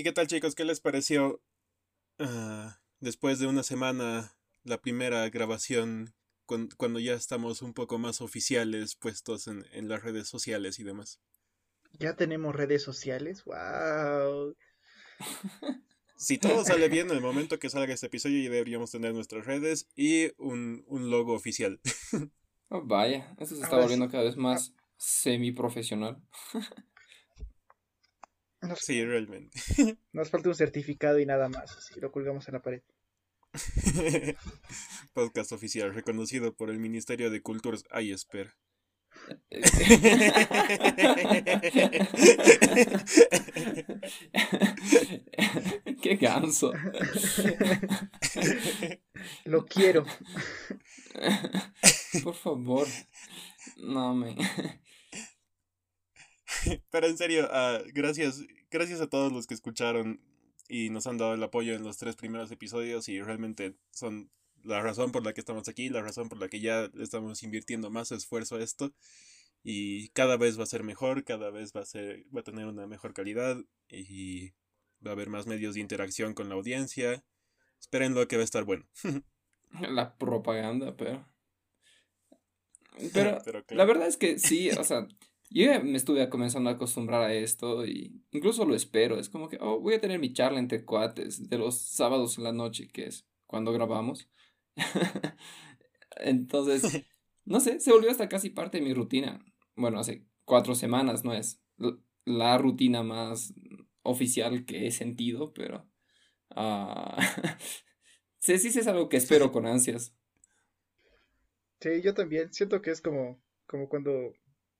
[0.00, 0.54] ¿Y qué tal chicos?
[0.54, 1.42] ¿Qué les pareció
[2.20, 2.70] uh,
[3.00, 4.34] después de una semana
[4.64, 6.14] la primera grabación
[6.46, 11.20] cuando ya estamos un poco más oficiales puestos en, en las redes sociales y demás?
[11.98, 14.56] Ya tenemos redes sociales, wow.
[16.16, 19.44] Si todo sale bien en el momento que salga este episodio, ya deberíamos tener nuestras
[19.44, 21.78] redes y un, un logo oficial.
[22.70, 26.22] Oh, vaya, eso se está volviendo cada vez más semi-profesional.
[28.76, 29.58] sí, realmente.
[30.12, 32.82] Nos falta un certificado y nada más, así lo colgamos en la pared.
[35.12, 37.82] Podcast oficial reconocido por el Ministerio de Culturas.
[37.90, 38.56] Ay, espera.
[46.00, 46.72] Qué ganso.
[49.44, 50.06] Lo quiero.
[52.22, 52.86] Por favor.
[53.78, 54.36] No, me.
[56.90, 60.20] Pero en serio, uh, gracias, gracias a todos los que escucharon
[60.68, 64.30] y nos han dado el apoyo en los tres primeros episodios y realmente son
[64.62, 67.90] la razón por la que estamos aquí, la razón por la que ya estamos invirtiendo
[67.90, 68.92] más esfuerzo a esto
[69.62, 72.66] y cada vez va a ser mejor, cada vez va a ser va a tener
[72.66, 73.56] una mejor calidad
[73.88, 74.50] y
[75.04, 77.24] va a haber más medios de interacción con la audiencia.
[77.80, 78.86] Espérenlo que va a estar bueno.
[79.80, 81.26] la propaganda, pero
[83.12, 85.06] pero, la verdad es que sí, o sea,
[85.50, 89.18] yo ya me estuve comenzando a acostumbrar a esto y incluso lo espero.
[89.18, 92.44] Es como que, oh, voy a tener mi charla entre cuates de los sábados en
[92.44, 94.30] la noche, que es cuando grabamos.
[96.16, 97.04] Entonces,
[97.44, 99.44] no sé, se volvió hasta casi parte de mi rutina.
[99.74, 101.60] Bueno, hace cuatro semanas no es
[102.24, 103.52] la rutina más
[104.02, 105.88] oficial que he sentido, pero
[106.56, 107.20] uh,
[108.38, 110.14] sí, sí, es algo que espero con ansias.
[111.80, 112.52] Sí, yo también.
[112.52, 114.32] Siento que es como, como cuando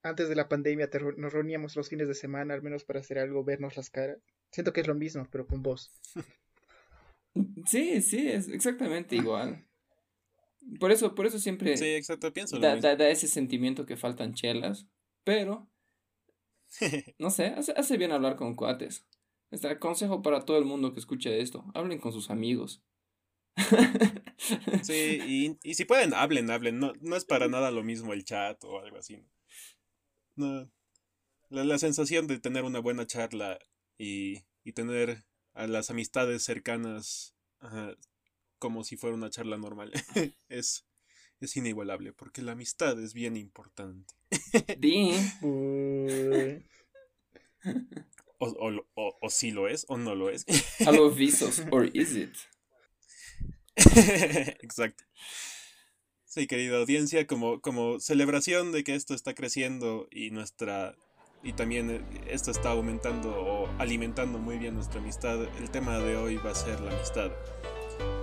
[0.03, 3.45] antes de la pandemia nos reuníamos los fines de semana, al menos para hacer algo,
[3.45, 4.19] vernos las caras.
[4.51, 5.91] Siento que es lo mismo, pero con vos.
[7.65, 9.65] Sí, sí, es exactamente igual.
[10.80, 14.89] Por eso, por eso siempre sí, exacto, pienso da, da, ese sentimiento que faltan chelas,
[15.23, 15.70] pero
[17.19, 19.07] no sé, hace, hace bien hablar con cuates.
[19.53, 22.83] Este consejo para todo el mundo que escuche esto, hablen con sus amigos.
[24.83, 26.79] Sí, y, y, si pueden, hablen, hablen.
[26.79, 29.23] No, no es para nada lo mismo el chat o algo así.
[30.40, 30.70] No.
[31.51, 33.58] La, la sensación de tener una buena charla
[33.98, 37.34] y, y tener a las amistades cercanas
[38.58, 39.92] como si fuera una charla normal
[40.48, 40.86] es,
[41.40, 44.14] es inigualable porque la amistad es bien importante.
[48.39, 50.46] o, o, o, o si lo es o no lo es.
[50.86, 52.34] A los visos, or is it?
[53.77, 55.05] Exacto.
[56.30, 60.95] Sí, querida audiencia, como, como celebración de que esto está creciendo y nuestra
[61.42, 66.14] y también eh, esto está aumentando o alimentando muy bien nuestra amistad, el tema de
[66.17, 67.33] hoy va a ser la amistad.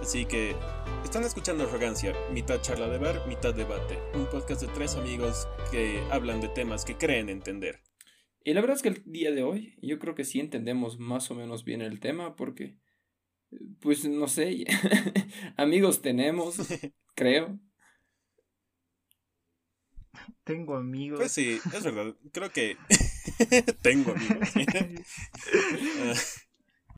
[0.01, 0.56] Así que
[1.03, 6.01] están escuchando Arrogancia, mitad charla de bar, mitad debate, un podcast de tres amigos que
[6.09, 7.81] hablan de temas que creen entender.
[8.41, 11.29] Y la verdad es que el día de hoy yo creo que sí entendemos más
[11.29, 12.78] o menos bien el tema porque
[13.81, 14.63] pues no sé,
[15.57, 16.56] amigos tenemos,
[17.13, 17.59] creo.
[20.44, 21.19] Tengo amigos.
[21.19, 22.16] Pues sí, es verdad.
[22.31, 22.78] Creo que
[23.81, 24.50] tengo amigos.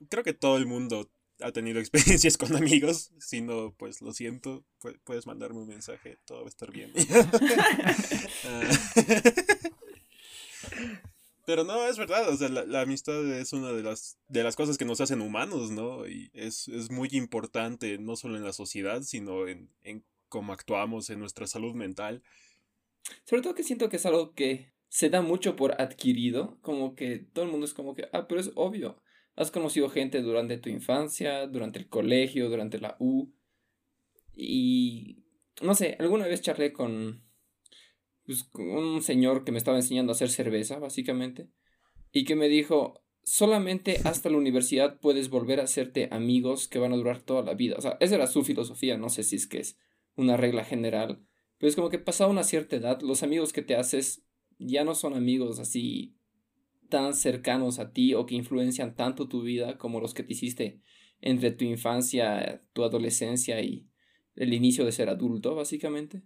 [0.09, 1.09] Creo que todo el mundo
[1.41, 3.11] ha tenido experiencias con amigos.
[3.19, 4.65] Si no, pues lo siento.
[5.03, 6.17] Puedes mandarme un mensaje.
[6.25, 6.93] Todo va a estar bien.
[11.45, 14.77] Pero no, es verdad, o sea, la, amistad es una de las, de las cosas
[14.77, 16.07] que nos hacen humanos, ¿no?
[16.07, 21.09] Y es, es muy importante, no solo en la sociedad, sino en, en cómo actuamos,
[21.09, 22.21] en nuestra salud mental.
[23.25, 27.19] Sobre todo que siento que es algo que se da mucho por adquirido, como que
[27.19, 29.01] todo el mundo es como que, ah, pero es obvio.
[29.35, 33.31] Has conocido gente durante tu infancia, durante el colegio, durante la U.
[34.35, 35.23] Y,
[35.61, 37.23] no sé, alguna vez charlé con,
[38.25, 41.49] pues, un señor que me estaba enseñando a hacer cerveza, básicamente,
[42.11, 46.93] y que me dijo, solamente hasta la universidad puedes volver a hacerte amigos que van
[46.93, 47.75] a durar toda la vida.
[47.77, 49.77] O sea, esa era su filosofía, no sé si es que es
[50.15, 51.25] una regla general,
[51.59, 54.23] pero es como que pasada una cierta edad, los amigos que te haces
[54.57, 56.15] ya no son amigos así
[56.89, 60.81] tan cercanos a ti o que influencian tanto tu vida como los que te hiciste
[61.21, 63.87] entre tu infancia, tu adolescencia y
[64.35, 66.23] el inicio de ser adulto, básicamente.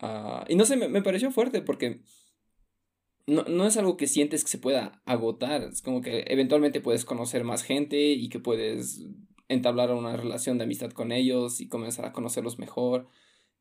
[0.00, 2.02] Ah, y no sé, me, pareció fuerte porque
[3.26, 5.62] no, no, es algo que sientes que se pueda agotar.
[5.64, 9.06] Es como que eventualmente puedes conocer más gente y que puedes
[9.48, 13.08] entablar una relación de amistad con ellos y comenzar a conocerlos mejor,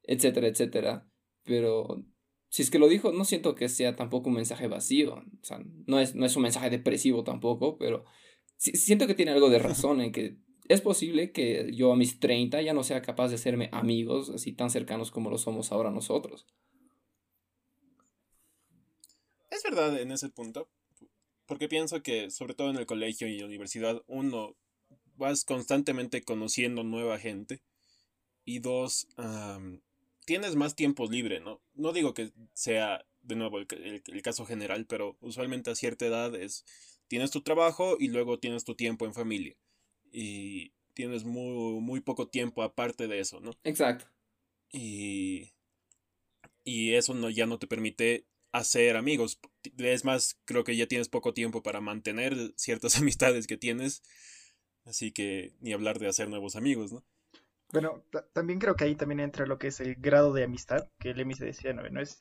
[0.07, 1.07] etcétera, etcétera.
[1.44, 2.04] Pero
[2.50, 5.15] si es que lo dijo, no siento que sea tampoco un mensaje vacío.
[5.15, 8.06] O sea, no es, no es un mensaje depresivo tampoco, pero
[8.57, 10.38] siento que tiene algo de razón en que
[10.68, 14.51] es posible que yo a mis 30 ya no sea capaz de hacerme amigos así
[14.54, 16.48] tan cercanos como lo somos ahora nosotros.
[19.50, 20.69] Es verdad en ese punto,
[21.45, 24.56] porque pienso que sobre todo en el colegio y la universidad uno
[25.15, 27.62] vas constantemente conociendo nueva gente
[28.45, 29.07] y dos,
[30.27, 31.62] tienes más tiempo libre, ¿no?
[31.74, 33.68] No digo que sea de nuevo el,
[34.06, 36.65] el, caso general, pero usualmente a cierta edad es,
[37.07, 39.56] tienes tu trabajo y luego tienes tu tiempo en familia.
[40.12, 43.51] Y tienes muy, muy poco tiempo aparte de eso, ¿no?
[43.63, 44.06] Exacto.
[44.69, 45.53] Y,
[46.65, 49.39] y eso no, ya no te permite hacer amigos.
[49.77, 54.03] Es más, creo que ya tienes poco tiempo para mantener ciertas amistades que tienes.
[54.83, 57.06] Así que ni hablar de hacer nuevos amigos, ¿no?
[57.73, 58.03] Bueno,
[58.33, 61.33] también creo que ahí también entra lo que es el grado de amistad, que Lemmy
[61.33, 61.87] se decía, ¿no?
[61.89, 62.01] ¿no?
[62.01, 62.17] Es,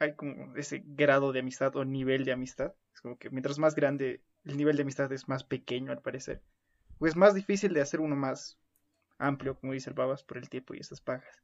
[0.00, 2.74] hay como ese grado de amistad o nivel de amistad.
[2.92, 6.42] Es como que mientras más grande el nivel de amistad es más pequeño al parecer.
[6.98, 8.58] Pues es más difícil de hacer uno más
[9.18, 11.42] amplio, como dice el Babas, por el tiempo y estas pagas.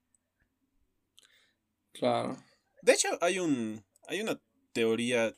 [1.93, 2.37] Claro.
[2.83, 3.85] De hecho, hay un.
[4.09, 4.41] hay una
[4.73, 5.35] teoría.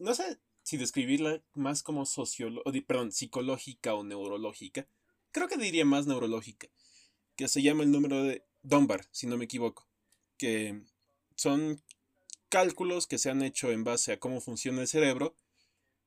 [0.00, 2.86] No sé si describirla más como sociológica.
[2.86, 4.86] Perdón, psicológica o neurológica
[5.32, 6.68] creo que diría más neurológica,
[7.36, 9.86] que se llama el número de Dunbar, si no me equivoco,
[10.38, 10.82] que
[11.34, 11.82] son
[12.48, 15.34] cálculos que se han hecho en base a cómo funciona el cerebro,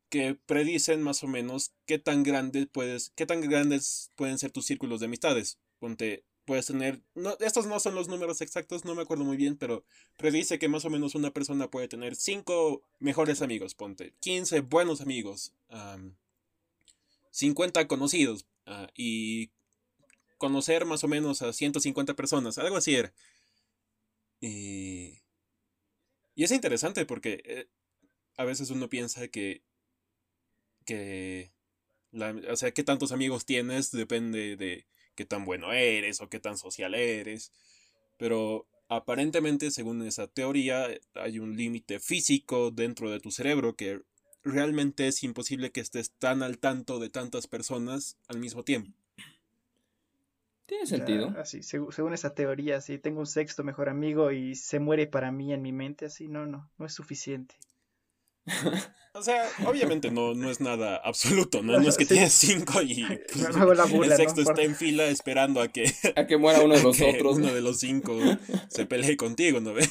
[0.09, 4.65] que predicen más o menos qué tan grandes puedes, qué tan grandes pueden ser tus
[4.65, 5.57] círculos de amistades.
[5.79, 9.57] Ponte, puedes tener, no, estos no son los números exactos, no me acuerdo muy bien,
[9.57, 9.83] pero
[10.15, 15.01] predice que más o menos una persona puede tener 5 mejores amigos, ponte, 15 buenos
[15.01, 15.53] amigos,
[17.31, 19.51] 50 conocidos, Ah, y
[20.37, 23.13] conocer más o menos a 150 personas, algo así era.
[24.41, 25.19] Y,
[26.35, 27.67] y es interesante porque eh,
[28.37, 29.63] a veces uno piensa que,
[30.85, 31.51] que
[32.11, 36.39] la, o sea, qué tantos amigos tienes depende de qué tan bueno eres o qué
[36.39, 37.53] tan social eres.
[38.17, 44.01] Pero aparentemente, según esa teoría, hay un límite físico dentro de tu cerebro que
[44.45, 48.91] realmente es imposible que estés tan al tanto de tantas personas al mismo tiempo.
[50.67, 51.33] Tiene sentido.
[51.37, 55.53] así, según, esa teoría, si tengo un sexto mejor amigo y se muere para mí
[55.53, 57.55] en mi mente, así, no, no, no es suficiente.
[59.15, 61.79] O sea, obviamente no, no es nada absoluto, ¿no?
[61.79, 65.85] No es que tienes cinco y el sexto está en fila esperando a que,
[66.17, 67.37] a que muera uno de los otros.
[67.37, 68.19] Uno de los cinco
[68.67, 69.87] se pelee contigo, ¿no ve?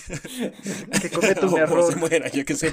[1.00, 1.78] Que cometa un error.
[1.78, 2.70] O se muera, yo qué sé.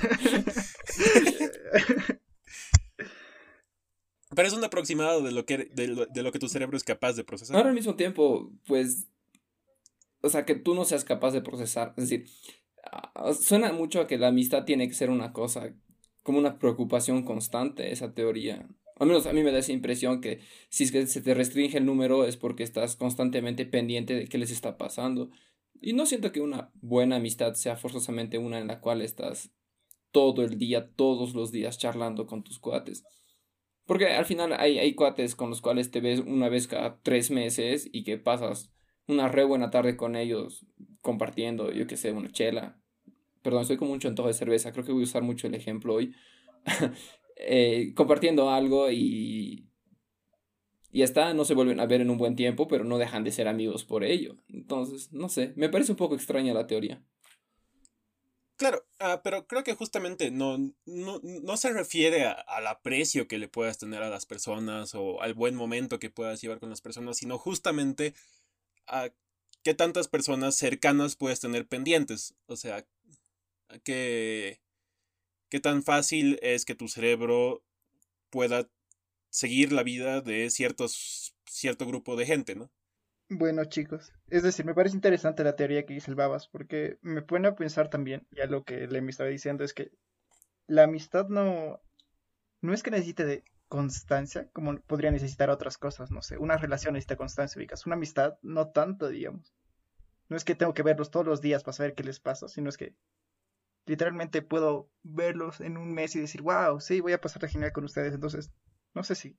[4.35, 7.23] Pero es un aproximado de lo, que, de lo, que tu cerebro es capaz de
[7.23, 7.55] procesar.
[7.55, 9.07] Ahora al mismo tiempo, pues.
[10.21, 11.93] O sea, que tú no seas capaz de procesar.
[11.95, 12.29] Es decir,
[13.39, 15.73] suena mucho a que la amistad tiene que ser una cosa,
[16.23, 18.67] como una preocupación constante, esa teoría.
[18.97, 21.77] Al menos a mí me da esa impresión que si es que se te restringe
[21.77, 25.31] el número es porque estás constantemente pendiente de qué les está pasando.
[25.81, 29.51] Y no siento que una buena amistad sea forzosamente una en la cual estás
[30.11, 33.03] todo el día, todos los días charlando con tus cuates.
[33.87, 37.31] Porque al final hay, hay cuates con los cuales te ves una vez cada tres
[37.31, 38.71] meses y que pasas
[39.07, 40.65] una re buena tarde con ellos
[41.01, 42.81] compartiendo, yo que sé, una chela.
[43.41, 45.93] Perdón, estoy con mucho antojo de cerveza, creo que voy a usar mucho el ejemplo
[45.95, 46.15] hoy.
[47.43, 49.67] Eh, compartiendo algo y,
[50.91, 53.31] y está, no se vuelven a ver en un buen tiempo, pero no dejan de
[53.31, 54.35] ser amigos por ello.
[54.47, 57.01] Entonces, no sé, me parece un poco extraña la teoría.
[58.61, 63.79] Claro, ah, pero creo que justamente no, no, se refiere al aprecio que le puedas
[63.79, 67.39] tener a las personas o al buen momento que puedas llevar con las personas, sino
[67.39, 68.13] justamente
[68.85, 69.09] a
[69.63, 72.35] qué tantas personas cercanas puedes tener pendientes.
[72.47, 72.85] O sea,
[73.83, 74.59] qué,
[75.49, 77.63] qué tan fácil es que tu cerebro
[78.29, 78.69] pueda
[79.29, 82.71] seguir la vida de ciertos, cierto grupo de gente, ¿no?
[83.29, 87.21] Bueno, chicos, es decir, me parece interesante la teoría que dice el Babas, porque me
[87.21, 89.89] pone a pensar también, ya lo que me estaba diciendo es que
[90.67, 91.81] la amistad no,
[92.59, 96.93] no es que necesite de constancia, como podría necesitar otras cosas, no sé, una relación
[96.93, 99.53] necesita constancia, ubicas, una amistad no tanto, digamos.
[100.27, 102.67] No es que tengo que verlos todos los días para saber qué les pasa, sino
[102.67, 102.97] es que
[103.85, 107.85] literalmente puedo verlos en un mes y decir, wow, sí, voy a pasar genial con
[107.85, 108.51] ustedes, entonces,
[108.93, 109.37] no sé si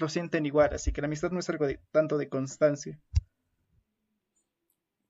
[0.00, 2.98] lo sienten igual, así que la amistad no es algo de, tanto de constancia.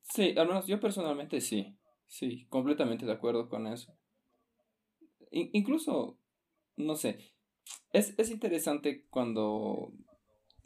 [0.03, 1.79] Sí, al menos yo personalmente sí.
[2.09, 3.97] Sí, completamente de acuerdo con eso.
[5.31, 6.19] incluso,
[6.77, 7.36] no sé,
[7.93, 9.93] es, es interesante cuando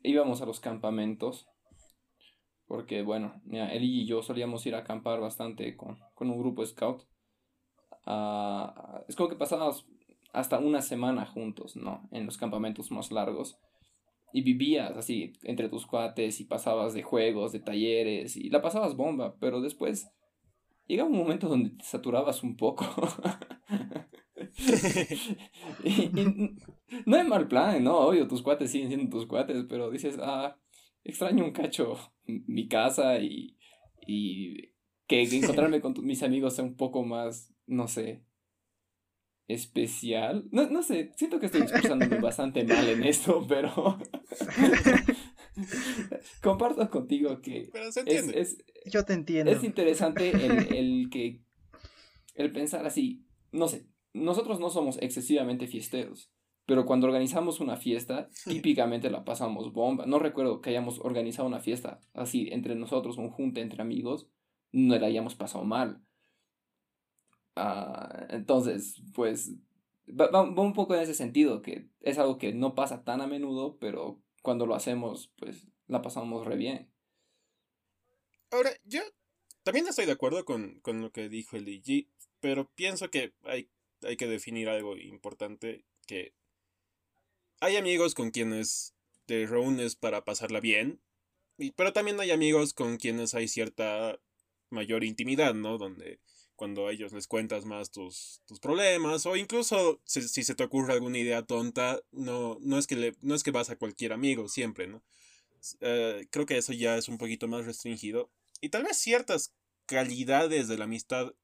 [0.03, 1.47] íbamos a los campamentos.
[2.67, 7.03] Porque, bueno, él y yo solíamos ir a acampar bastante con, un grupo scout.
[8.07, 9.87] Ah, es como que pasábamos
[10.33, 12.09] hasta una semana juntos, ¿no?
[12.13, 13.59] En los campamentos más largos.
[14.33, 18.97] Y vivías así entre tus cuates y pasabas de juegos, de talleres y la pasabas
[18.97, 20.09] bomba, pero después
[20.87, 22.87] llega un momento donde te saturabas un poco.
[25.85, 26.11] y,
[27.07, 30.57] no hay mal plan, no, obvio, tus cuates siguen siendo tus cuates, pero dices, ah,
[31.05, 33.57] extraño un cacho mi casa y,
[34.07, 34.71] y
[35.07, 38.25] que encontrarme con mis amigos sea un poco más, no sé,
[39.49, 40.47] especial.
[40.53, 43.99] No, no sé, siento que estoy expresándome bastante mal en esto, pero
[46.43, 47.71] comparto contigo que
[48.07, 49.51] Es, yo te entiendo.
[49.51, 51.43] Es interesante el, el que
[52.35, 56.31] el pensar así, no sé, nosotros no somos excesivamente fiesteros,
[56.67, 60.07] pero cuando organizamos una fiesta, típicamente la pasamos bomba.
[60.07, 64.29] No recuerdo que hayamos organizado una fiesta así entre nosotros, un junte entre amigos,
[64.73, 66.01] no la hayamos pasado mal.
[67.57, 69.53] Ah, entonces, pues,
[70.09, 73.77] va, un poco en ese sentido, que es algo que no pasa tan a menudo,
[73.79, 76.91] pero cuando lo hacemos, pues, la pasamos re bien.
[78.51, 79.01] Ahora, yo
[79.63, 82.09] también estoy de acuerdo con, lo que dijo el IG,
[82.41, 83.71] pero pienso que hay,
[84.03, 86.35] hay que definir algo importante, que
[87.61, 88.95] hay amigos con quienes
[89.27, 91.01] te reúnes para pasarla bien,
[91.77, 94.19] pero también hay amigos con quienes hay cierta
[94.71, 95.79] mayor intimidad, ¿no?
[95.79, 96.21] Donde
[96.57, 100.93] cuando a ellos les cuentas más tus, tus problemas o incluso si, se te ocurre
[100.93, 104.49] alguna idea tonta, no, no, es que le, no es que vas a cualquier amigo
[104.49, 105.03] siempre, ¿no?
[105.81, 108.31] Eh, creo que eso ya es un poquito más restringido.
[108.61, 109.55] Y tal vez ciertas
[109.87, 111.35] calidades de la amistad,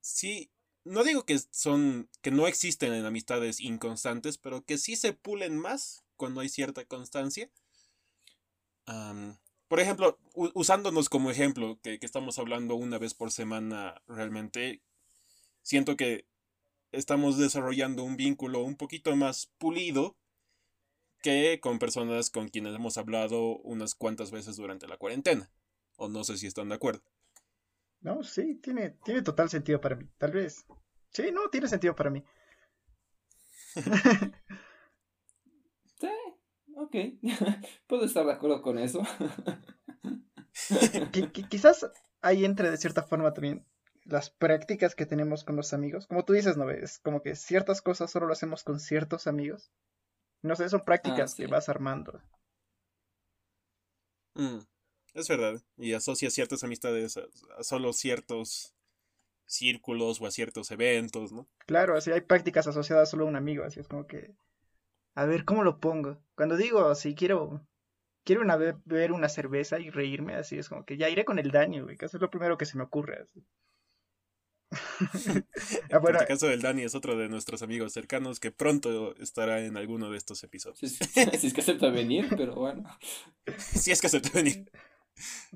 [0.00, 0.50] sí,
[0.86, 5.58] no digo que son, que no existen en amistades inconstantes, pero que sí se pulen
[5.58, 7.50] más cuando hay cierta constancia.
[9.68, 14.80] Por ejemplo, usándonos como ejemplo, que, estamos hablando una vez por semana realmente,
[15.62, 16.24] siento que
[16.92, 20.16] estamos desarrollando un vínculo un poquito más pulido
[21.20, 25.50] que con personas con quienes hemos hablado unas cuantas veces durante la cuarentena.
[25.96, 27.02] O no sé si están de acuerdo.
[28.00, 30.08] No, sí, tiene, tiene total sentido para mí.
[30.18, 30.64] Tal vez.
[31.10, 32.24] Sí, no, tiene sentido para mí.
[36.00, 36.08] sí,
[36.76, 36.94] ok.
[37.86, 39.02] Puedo estar de acuerdo con eso.
[41.48, 43.66] quizás ahí entre de cierta forma también
[44.06, 46.06] las prácticas que tenemos con los amigos.
[46.06, 46.98] Como tú dices, ¿no ves?
[47.00, 49.72] Como que ciertas cosas solo lo hacemos con ciertos amigos.
[50.42, 52.20] No sé, son prácticas ah, que vas armando.
[54.34, 54.58] Mm,
[55.16, 55.62] es verdad.
[55.76, 58.74] Y asocia ciertas amistades a, solo ciertos
[59.46, 61.48] círculos o a ciertos eventos, ¿no?
[61.66, 64.34] Claro, así hay prácticas asociadas solo a un amigo, así es como que
[65.14, 66.22] a ver, ¿cómo lo pongo?
[66.34, 67.66] Cuando digo, si quiero
[68.24, 71.38] quiero una vez beber una cerveza y reírme, así es como que ya iré con
[71.38, 73.26] el daño, güey, que eso es lo primero que se me ocurre.
[75.92, 79.60] ah, bueno, el caso del Dani es otro de nuestros amigos cercanos que pronto estará
[79.60, 80.80] en alguno de estos episodios.
[80.80, 82.84] si es que acepta venir, pero bueno.
[83.58, 84.70] si es que acepta venir.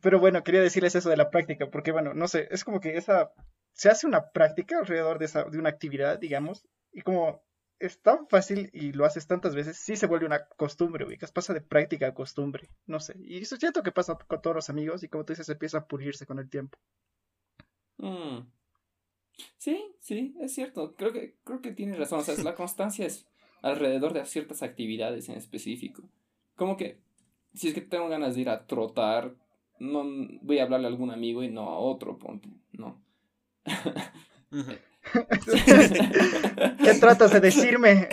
[0.02, 2.96] Pero bueno, quería decirles eso de la práctica, porque bueno, no sé, es como que
[2.96, 3.32] esa
[3.72, 7.42] se hace una práctica alrededor de, esa, de una actividad, digamos, y como
[7.78, 11.54] es tan fácil y lo haces tantas veces, sí se vuelve una costumbre, ubicas, pasa
[11.54, 13.14] de práctica a costumbre, no sé.
[13.18, 15.78] Y eso es cierto que pasa con todos los amigos y como tú dices, empieza
[15.78, 16.78] a pulirse con el tiempo.
[17.96, 18.40] Mm.
[19.56, 20.94] Sí, sí, es cierto.
[20.94, 22.20] Creo que, creo que tienes razón.
[22.20, 23.26] O sea, la constancia es
[23.62, 26.02] alrededor de ciertas actividades en específico.
[26.56, 27.00] Como que,
[27.54, 29.34] si es que tengo ganas de ir a trotar,
[29.80, 30.04] no
[30.42, 33.02] voy a hablarle a algún amigo y no a otro, ponte, no.
[36.84, 38.08] ¿Qué tratas de decirme?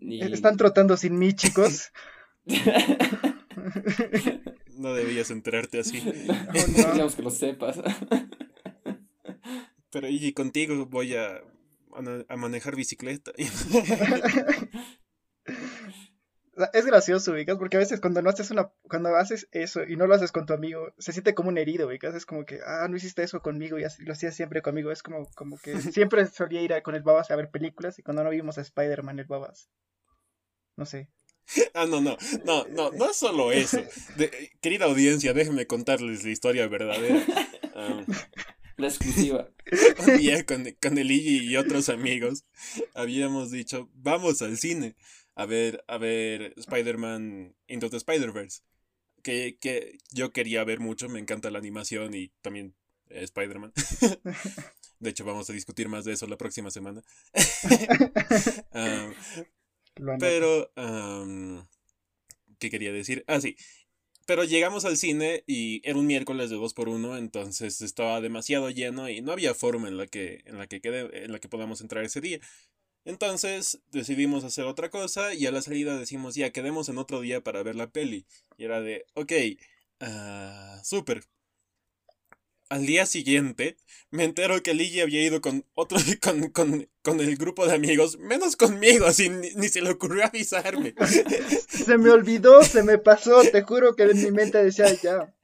[0.00, 1.92] Están trotando sin mí, chicos.
[4.76, 6.02] No debías enterarte así.
[6.96, 7.80] No, que lo sepas.
[9.90, 11.40] Pero y contigo voy a,
[12.28, 13.30] a manejar bicicleta.
[16.72, 20.06] es gracioso, ubicas, porque a veces cuando no haces una, cuando haces eso y no
[20.06, 22.86] lo haces con tu amigo, se siente como un herido, ubicas, es como que, ah,
[22.88, 26.26] no hiciste eso conmigo y así, lo hacías siempre conmigo, es como, como que siempre
[26.26, 29.26] solía ir con el Babas a ver películas y cuando no vimos a Spider-Man el
[29.26, 29.68] Babas,
[30.76, 31.08] no sé.
[31.74, 33.78] Ah, no, no, no, no, no es solo eso.
[34.62, 37.22] querida audiencia, déjenme contarles la historia verdadera.
[38.76, 39.50] la exclusiva.
[40.06, 42.44] Un día con, con el Iggy y otros amigos
[42.94, 44.96] habíamos dicho, vamos al cine
[45.34, 48.62] a ver, a ver Spider-Man Into the Spider-Verse.
[49.22, 52.74] Que, que, yo quería ver mucho, me encanta la animación y también
[53.08, 53.72] Spider-Man.
[55.00, 57.02] de hecho, vamos a discutir más de eso la próxima semana.
[60.18, 60.70] pero,
[62.58, 63.24] ¿qué quería decir?
[63.26, 63.56] Ah, sí.
[64.26, 68.70] pero llegamos al cine y era un miércoles de 2 por 1 entonces estaba demasiado
[68.70, 71.48] lleno y no había forma en la que, en la que, quede, en la que
[71.48, 72.40] podamos entrar ese día.
[73.04, 77.42] Entonces decidimos hacer otra cosa y a la salida decimos, ya, quedemos en otro día
[77.42, 78.26] para ver la peli.
[78.56, 79.32] Y era de, ok,
[80.00, 81.24] uh, súper.
[82.70, 83.76] Al día siguiente
[84.10, 88.18] me entero que Lily había ido con otro, con, con, con el grupo de amigos,
[88.18, 90.94] menos conmigo, así ni, ni, se le ocurrió avisarme.
[91.68, 95.34] se me olvidó, se me pasó, te juro que en mi mente decía ya.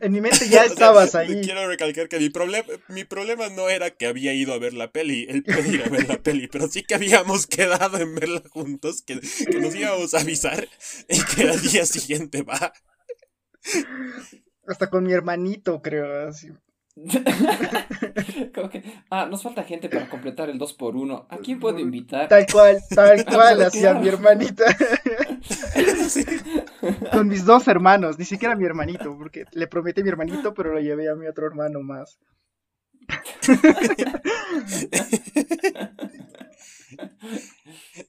[0.00, 1.40] En mi mente ya estabas ahí.
[1.42, 4.92] Quiero recalcar que mi, problema mi problema no era que había ido a ver la
[4.92, 9.02] peli, el pedir a ver la peli, pero sí que habíamos quedado en verla juntos,
[9.02, 10.68] que, que nos íbamos a avisar
[11.08, 12.72] y que al día siguiente va.
[14.66, 16.28] Hasta con mi hermanito, creo.
[16.28, 16.48] Así.
[18.54, 21.78] Como que, ah, nos falta gente para completar el 2 por 1 ¿A quién puedo
[21.78, 22.28] invitar?
[22.28, 24.64] Tal cual, tal cual, hacía mi hermanita.
[26.08, 26.24] Sí.
[27.10, 30.72] Con mis dos hermanos, ni siquiera mi hermanito, porque le prometí a mi hermanito, pero
[30.72, 32.18] lo llevé a mi otro hermano más.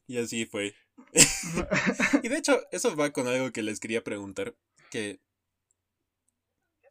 [0.08, 0.74] y así fue.
[2.24, 4.56] y de hecho, eso va con algo que les quería preguntar,
[4.92, 5.20] que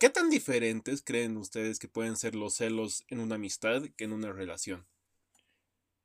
[0.03, 4.13] ¿Qué tan diferentes creen ustedes que pueden ser los celos en una amistad que en
[4.13, 4.85] una relación?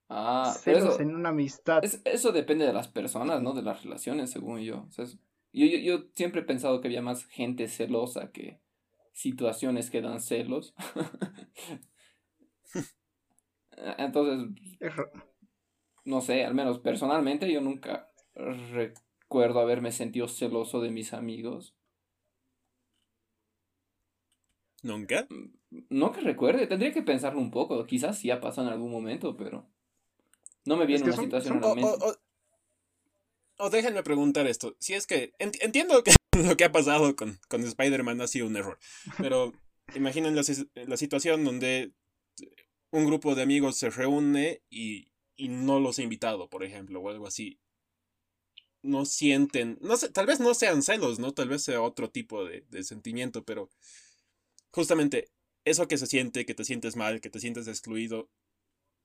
[0.07, 1.83] Ah, celos eso, en una amistad.
[1.83, 3.53] Es, eso depende de las personas, ¿no?
[3.53, 4.85] De las relaciones, según yo.
[4.87, 5.79] O sea, yo, yo.
[5.79, 8.59] Yo siempre he pensado que había más gente celosa que
[9.13, 10.75] situaciones que dan celos.
[13.97, 14.47] Entonces,
[16.05, 21.76] no sé, al menos personalmente yo nunca recuerdo haberme sentido celoso de mis amigos.
[24.83, 25.27] ¿Nunca?
[25.89, 27.85] No que recuerde, tendría que pensarlo un poco.
[27.85, 29.65] Quizás sí ha pasado en algún momento, pero
[30.65, 31.91] no me viene una situación a la mente.
[33.59, 34.75] O, déjenme preguntar esto.
[34.79, 36.11] Si es que entiendo que
[36.47, 38.77] lo que ha pasado con, con Spider-Man ha sido un error,
[39.17, 39.53] pero
[39.95, 40.43] imaginen la,
[40.85, 41.91] la, situación donde
[42.91, 47.09] un grupo de amigos se reúne y, y no los ha invitado, por ejemplo, o
[47.09, 47.59] algo así
[48.83, 51.33] no sienten, no sé, tal vez no sean celos, ¿no?
[51.33, 53.69] Tal vez sea otro tipo de, de sentimiento, pero
[54.77, 55.31] justamente
[55.65, 58.29] eso que se siente, que te sientes mal, que te sientes excluido,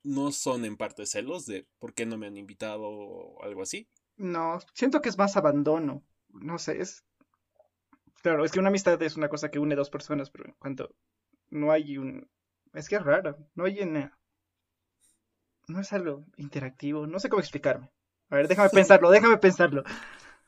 [0.04, 3.88] no son en parte celos de por qué no me han invitado o algo así.
[4.18, 6.04] No, siento que es más abandono.
[6.28, 7.02] No sé, es.
[8.22, 10.94] Claro, es que una amistad es una cosa que une dos personas, pero cuando
[11.48, 12.28] no hay un.
[12.74, 14.18] Es que es raro, no hay una.
[15.68, 17.90] No es algo interactivo, no sé cómo explicarme.
[18.28, 19.84] A ver, déjame pensarlo, déjame pensarlo.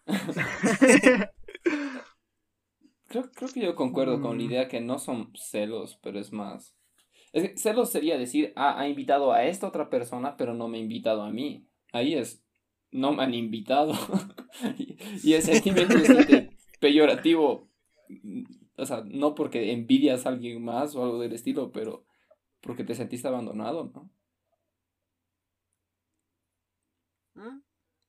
[3.15, 4.47] Creo, creo que yo concuerdo con la mm.
[4.49, 6.75] idea que no son celos, pero es más.
[7.33, 10.79] Es que celos sería decir, ah, ha invitado a esta otra persona, pero no me
[10.79, 11.65] ha invitado a mí.
[11.93, 12.45] Ahí es,
[12.91, 13.93] no me han invitado.
[15.23, 16.09] y el sentimiento es
[16.81, 17.71] peyorativo.
[18.09, 18.43] Mm,
[18.79, 22.05] o sea, no porque envidias a alguien más o algo del estilo, pero
[22.61, 24.11] porque te sentiste abandonado, ¿no?
[27.35, 27.61] Mm,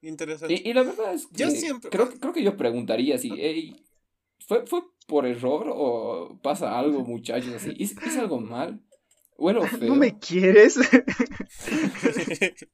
[0.01, 0.63] interesante.
[0.65, 1.91] Y, la verdad es que yo siempre...
[1.91, 3.85] creo, creo que yo preguntaría si, hey,
[4.39, 7.53] ¿fue, ¿fue por error o pasa algo, muchachos?
[7.53, 7.73] Así?
[7.77, 8.81] ¿Hice, algo mal?
[9.37, 9.89] Bueno, feo.
[9.89, 10.77] ¿No me quieres?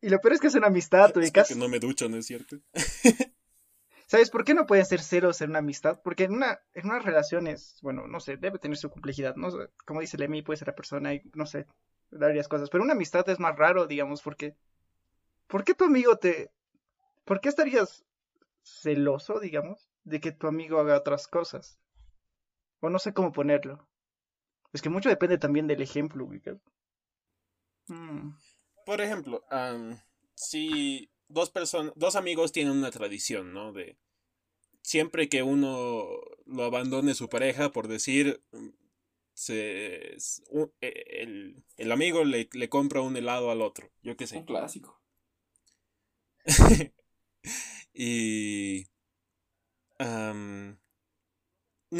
[0.00, 2.26] y lo peor es que es una amistad, es que no me ducho, ¿no es
[2.26, 2.56] cierto?
[4.06, 6.00] ¿Sabes por qué no pueden ser ceros en una amistad?
[6.02, 9.50] Porque en una, en unas relaciones, bueno, no sé, debe tener su complejidad, ¿no?
[9.84, 11.66] Como dice Lemmy, puede ser la persona y, no sé,
[12.10, 12.70] varias cosas.
[12.70, 14.56] Pero una amistad es más raro, digamos, porque...
[15.46, 16.50] ¿Por qué tu amigo te...
[17.26, 18.06] ¿Por qué estarías
[18.62, 21.78] celoso, digamos, de que tu amigo haga otras cosas.
[22.80, 23.88] O no sé cómo ponerlo.
[24.72, 26.28] Es que mucho depende también del ejemplo,
[27.86, 28.30] mm.
[28.84, 29.44] Por ejemplo,
[30.34, 33.72] si dos personas, dos amigos tienen una tradición, ¿no?
[33.72, 33.98] De
[34.82, 36.06] siempre que uno
[36.46, 38.42] lo abandone su pareja, por decir,
[39.34, 40.16] se,
[40.80, 44.38] e, el, el, amigo le, le, compra un helado al otro, yo qué sé.
[44.38, 45.00] Un clásico.
[47.92, 48.86] y
[49.98, 50.78] no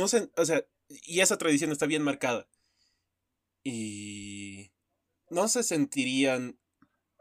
[0.08, 2.48] sé, o sea, y esa tradición está bien marcada.
[3.64, 4.72] Y
[5.30, 6.58] no se sentirían,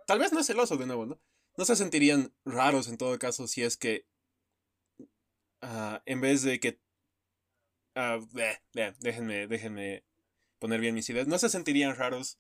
[0.06, 1.20] tal vez no es celoso de nuevo, ¿no?
[1.58, 4.06] No se sentirían raros en todo caso si es que,
[5.62, 6.80] ah, en vez de que,
[7.96, 8.26] uh,
[9.02, 10.04] déjenme, déjenme
[10.60, 12.40] poner bien mis ideas, no se sentirían raros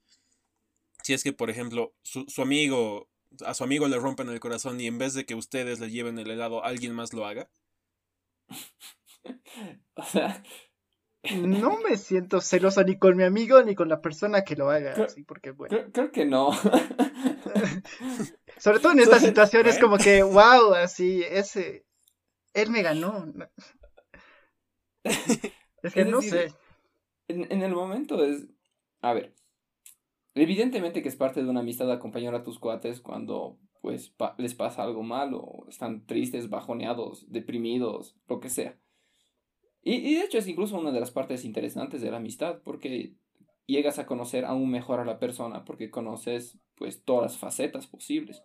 [1.03, 3.09] si es que, por ejemplo, su, su amigo,
[3.45, 6.19] a su amigo le rompen el corazón y en vez de que ustedes le lleven
[6.19, 7.49] el helado, alguien más lo haga.
[9.95, 10.43] o sea,
[11.35, 14.93] no me siento celoso ni con mi amigo ni con la persona que lo haga,
[15.03, 15.77] así, porque bueno.
[15.91, 16.51] Creo, que no.
[18.57, 21.85] Sobre todo en estas situaciones como que, wow, así, ese,
[22.53, 23.25] él me ganó.
[25.03, 26.53] es que no sé.
[27.27, 28.47] En, en el momento es,
[29.01, 29.33] a ver,
[30.33, 34.83] evidentemente que es parte de una amistad acompañar a tus cuates cuando pues les pasa
[34.83, 38.79] algo malo, están tristes, bajoneados, deprimidos, lo que sea.
[39.81, 43.15] Y, de hecho es incluso una de las partes interesantes de la amistad, porque
[43.65, 48.43] llegas a conocer aún mejor a la persona, porque conoces pues todas las facetas posibles.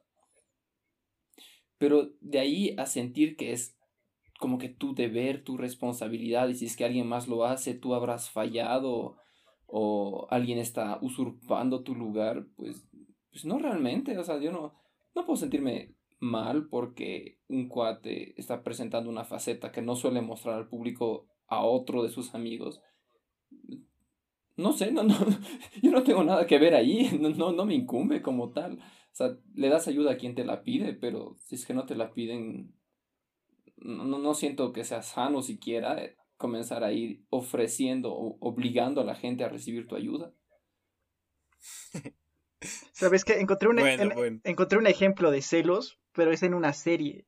[1.79, 3.77] Pero de ahí a sentir que es
[4.38, 7.95] como que tu deber, tu responsabilidad, y si es que alguien más lo hace, tú
[7.95, 9.16] habrás fallado
[9.66, 12.87] o alguien está usurpando tu lugar, pues,
[13.31, 14.75] pues no realmente, o sea, yo no,
[15.14, 20.55] no puedo sentirme mal porque un cuate está presentando una faceta que no suele mostrar
[20.55, 22.81] al público a otro de sus amigos.
[24.57, 25.14] No sé, no, no,
[25.83, 28.79] yo no tengo nada que ver ahí, no, no, me incumbe como tal.
[28.79, 31.87] O sea, le das ayuda a quien te la pide, pero si es que no
[31.87, 32.72] te la piden,
[33.77, 35.98] no, no siento que sea sano siquiera
[36.37, 40.33] comenzar a ir ofreciendo o obligando a la gente a recibir tu ayuda.
[42.92, 47.27] Sabes que encontré un, e-, encontré un ejemplo de celos, pero es en una serie.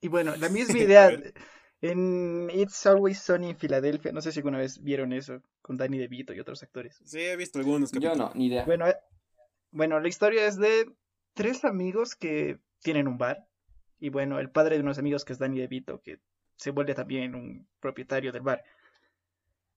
[0.00, 1.10] Y bueno, la misma idea
[1.80, 4.12] en It's Always Sunny en Filadelfia.
[4.12, 7.00] No sé si alguna vez vieron eso con Danny DeVito y otros actores.
[7.04, 7.92] Sí, he visto algunos.
[7.92, 8.64] Yo no, ni idea.
[8.64, 8.96] Bueno, eh,
[9.70, 10.90] bueno, la historia es de
[11.34, 13.46] tres amigos que tienen un bar.
[13.98, 16.18] Y bueno, el padre de unos amigos que es Danny DeVito, que
[16.56, 18.62] se vuelve también un propietario del bar.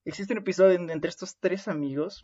[0.05, 2.21] Existe un episodio entre estos tres amigos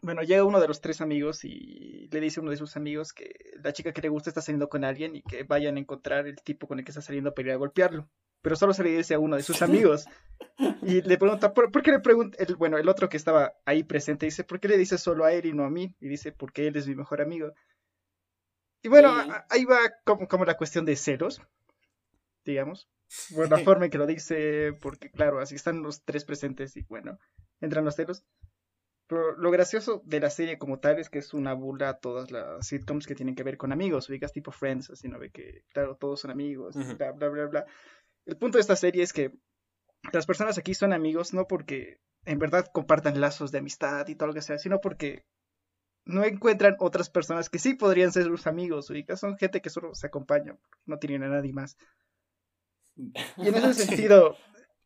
[0.00, 3.12] bueno, llega uno de los tres amigos y le dice a uno de sus amigos
[3.12, 6.26] que la chica que le gusta está saliendo con alguien y que vayan a encontrar
[6.26, 8.08] el tipo con el que está saliendo para ir a golpearlo.
[8.40, 10.06] Pero solo se le dice a uno de sus amigos.
[10.82, 12.36] Y le pregunta, ¿por, qué le pregunta?
[12.42, 15.32] El, bueno, el otro que estaba ahí presente dice, ¿por qué le dice solo a
[15.32, 15.94] él y no a mí?
[16.00, 17.52] Y dice, porque él es mi mejor amigo.
[18.82, 19.14] Y bueno,
[19.50, 21.40] ahí va como, como la cuestión de celos,
[22.44, 22.88] digamos.
[23.30, 26.82] Bueno, la forma en que lo dice, porque claro, así están los tres presentes y
[26.88, 27.18] bueno,
[27.60, 28.24] entran los celos
[29.16, 32.66] lo gracioso de la serie como tal es que es una burla a todas las
[32.66, 35.96] sitcoms que tienen que ver con amigos, ubicas tipo Friends, así no ve que, claro,
[35.96, 37.66] todos son amigos, bla, bla, bla, bla.
[38.26, 39.32] El punto de esta serie es que
[40.12, 44.28] las personas aquí son amigos no porque en verdad compartan lazos de amistad y todo
[44.28, 45.24] lo que sea, sino porque
[46.04, 49.94] no encuentran otras personas que sí podrían ser sus amigos, ubicas, son gente que solo
[49.94, 51.76] se acompaña, no tienen a nadie más.
[52.96, 54.36] Y en ese sentido,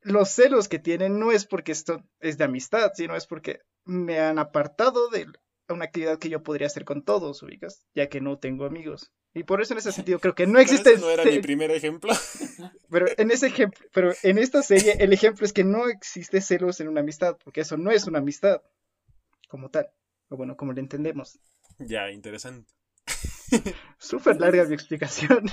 [0.03, 4.19] los celos que tienen no es porque esto es de amistad, sino es porque me
[4.19, 5.27] han apartado de
[5.69, 9.13] una actividad que yo podría hacer con todos, ubicas, ya que no tengo amigos.
[9.33, 10.99] Y por eso en ese sentido creo que no existe.
[10.99, 12.13] no era mi primer ejemplo.
[12.91, 16.81] Pero en ese ejemplo, pero en esta serie el ejemplo es que no existe celos
[16.81, 18.63] en una amistad, porque eso no es una amistad
[19.49, 19.89] como tal,
[20.29, 21.39] o bueno, como lo entendemos.
[21.79, 22.73] Ya, interesante.
[23.99, 25.45] Súper larga mi explicación.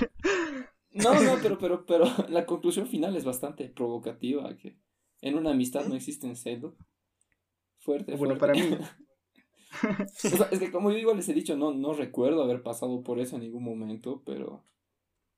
[0.92, 4.78] No, no, pero, pero, pero la conclusión final es bastante provocativa, que
[5.20, 6.74] en una amistad no existen celos.
[7.84, 8.78] Fuerte, Bueno, para mí.
[10.50, 13.36] es que como yo igual les he dicho, no, no recuerdo haber pasado por eso
[13.36, 14.64] en ningún momento, pero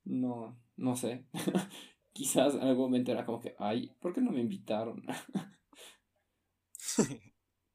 [0.05, 1.25] no, no sé.
[2.13, 5.03] Quizás en algún momento era como que, ay, ¿por qué no me invitaron?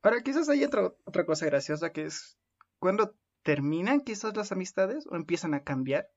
[0.03, 2.39] Ahora, quizás hay otra, otra cosa graciosa que es
[2.81, 6.11] cuando terminan quizás las amistades o empiezan a cambiar.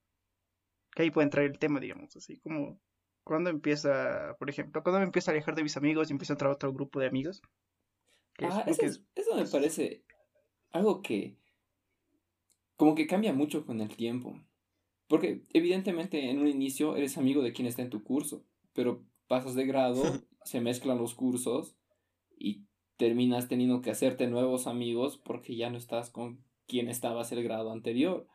[0.95, 2.79] Que ahí puede entrar el tema, digamos, así como
[3.23, 6.35] cuando empieza, por ejemplo, cuando me empiezo a alejar de mis amigos y empiezo a
[6.35, 7.41] entrar a otro grupo de amigos.
[8.39, 10.03] Ah, eso, me parece
[10.71, 11.37] algo que
[12.75, 14.41] como que cambia mucho con el tiempo.
[15.07, 18.43] Porque evidentemente en un inicio eres amigo de quien está en tu curso,
[18.73, 20.03] pero pasas de grado,
[20.43, 21.77] se mezclan los cursos
[22.37, 22.65] y
[22.97, 27.71] terminas teniendo que hacerte nuevos amigos porque ya no estás con quien estabas el grado
[27.71, 28.27] anterior.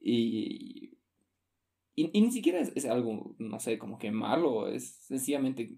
[0.00, 0.98] Y,
[1.94, 5.74] y, ni siquiera es, es, algo, no sé, como que malo, es sencillamente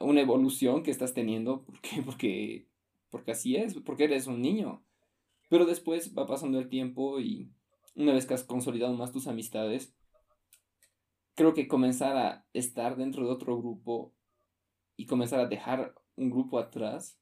[0.00, 2.66] una evolución que estás teniendo, porque, porque,
[3.10, 4.82] porque así es, porque eres un niño.
[5.48, 7.50] Pero después va pasando el tiempo y
[7.94, 9.94] una vez que has consolidado más tus amistades,
[11.34, 14.12] creo que comenzar a estar dentro de otro grupo
[14.96, 17.18] y comenzar a dejar un grupo atrás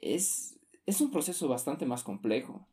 [0.00, 2.68] es, es un proceso bastante más complejo.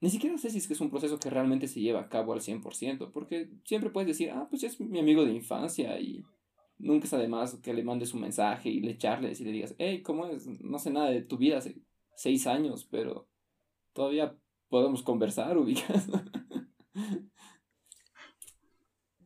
[0.00, 2.32] Ni siquiera sé si es que es un proceso que realmente se lleva a cabo
[2.32, 6.24] al 100%, porque siempre puedes decir, ah, pues es mi amigo de infancia y
[6.78, 10.02] nunca es además que le mandes un mensaje y le echarles y le digas, hey,
[10.02, 10.46] ¿cómo es?
[10.46, 11.76] No sé nada de tu vida hace
[12.16, 13.28] seis años, pero
[13.92, 14.36] todavía
[14.68, 16.06] podemos conversar, ubicas.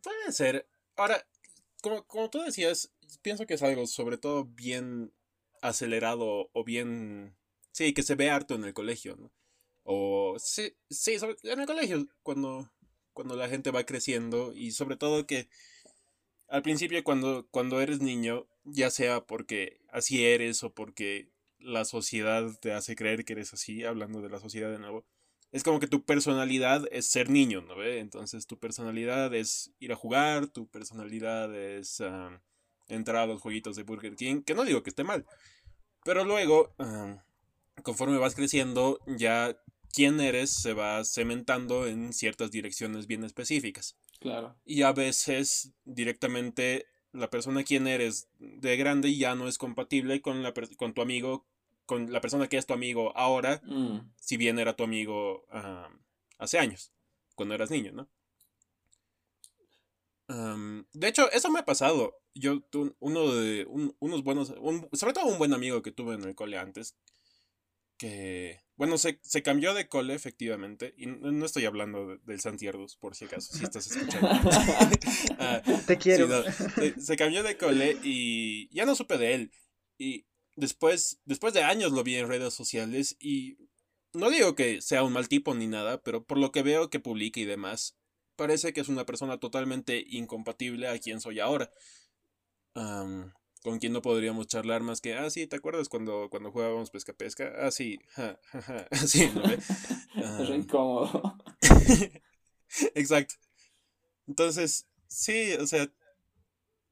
[0.03, 0.69] Puede ser.
[0.97, 1.27] Ahora,
[1.83, 5.13] como, como tú decías, pienso que es algo sobre todo bien
[5.63, 7.37] acelerado o bien...
[7.73, 9.31] Sí, que se ve harto en el colegio, ¿no?
[9.85, 12.71] O sí, sí en el colegio, cuando,
[13.13, 15.49] cuando la gente va creciendo y sobre todo que
[16.51, 22.45] al principio cuando, cuando eres niño, ya sea porque así eres o porque la sociedad
[22.61, 25.05] te hace creer que eres así, hablando de la sociedad de nuevo,
[25.53, 27.99] es como que tu personalidad es ser niño, ¿no ve?
[28.01, 32.03] Entonces tu personalidad es ir a jugar, tu personalidad es
[32.89, 35.27] entrar a los jueguitos de Burger King, que no digo que esté mal,
[36.05, 36.75] pero luego,
[37.83, 39.57] conforme vas creciendo, ya
[39.93, 43.97] quién eres se va cementando en ciertas direcciones bien específicas.
[44.21, 44.57] Claro.
[44.65, 50.43] Y a veces directamente la persona quien eres de grande ya no es compatible con,
[50.43, 51.47] la, con tu amigo
[51.91, 54.13] con la persona que es tu amigo ahora, mm.
[54.15, 55.45] si bien era tu amigo
[56.39, 56.93] hace años,
[57.35, 58.09] cuando eras niño, ¿no?
[60.93, 62.17] de hecho, eso me ha pasado.
[62.35, 62.63] Yo,
[63.01, 64.55] uno de, unos buenos,
[64.93, 66.97] sobre todo un buen amigo que tuve en el cole antes,
[67.97, 73.15] que, bueno, se, se cambió de cole efectivamente, y no, estoy hablando del Santierdus, por
[73.15, 74.31] si acaso, si estás escuchando.
[75.39, 76.43] Ah, Te quiero.
[76.99, 79.53] se cambió de cole y ya no supe de él.
[79.99, 80.25] Y
[80.57, 83.59] después, después de años lo vi en redes sociales y
[84.15, 87.01] no digo que sea un mal tipo ni nada, pero por lo que veo que
[87.01, 87.99] publica y demás,
[88.35, 91.71] parece que es una persona totalmente incompatible a quien soy ahora.
[93.63, 97.13] Con quien no podríamos charlar más que, ah, sí, ¿te acuerdas cuando, cuando jugábamos pesca
[97.13, 97.53] pesca?
[97.59, 99.43] Ah, sí, ja, ja, sí, ¿no?
[99.45, 101.37] es incómodo.
[102.95, 103.35] Exacto.
[104.27, 105.91] Entonces, sí, o sea,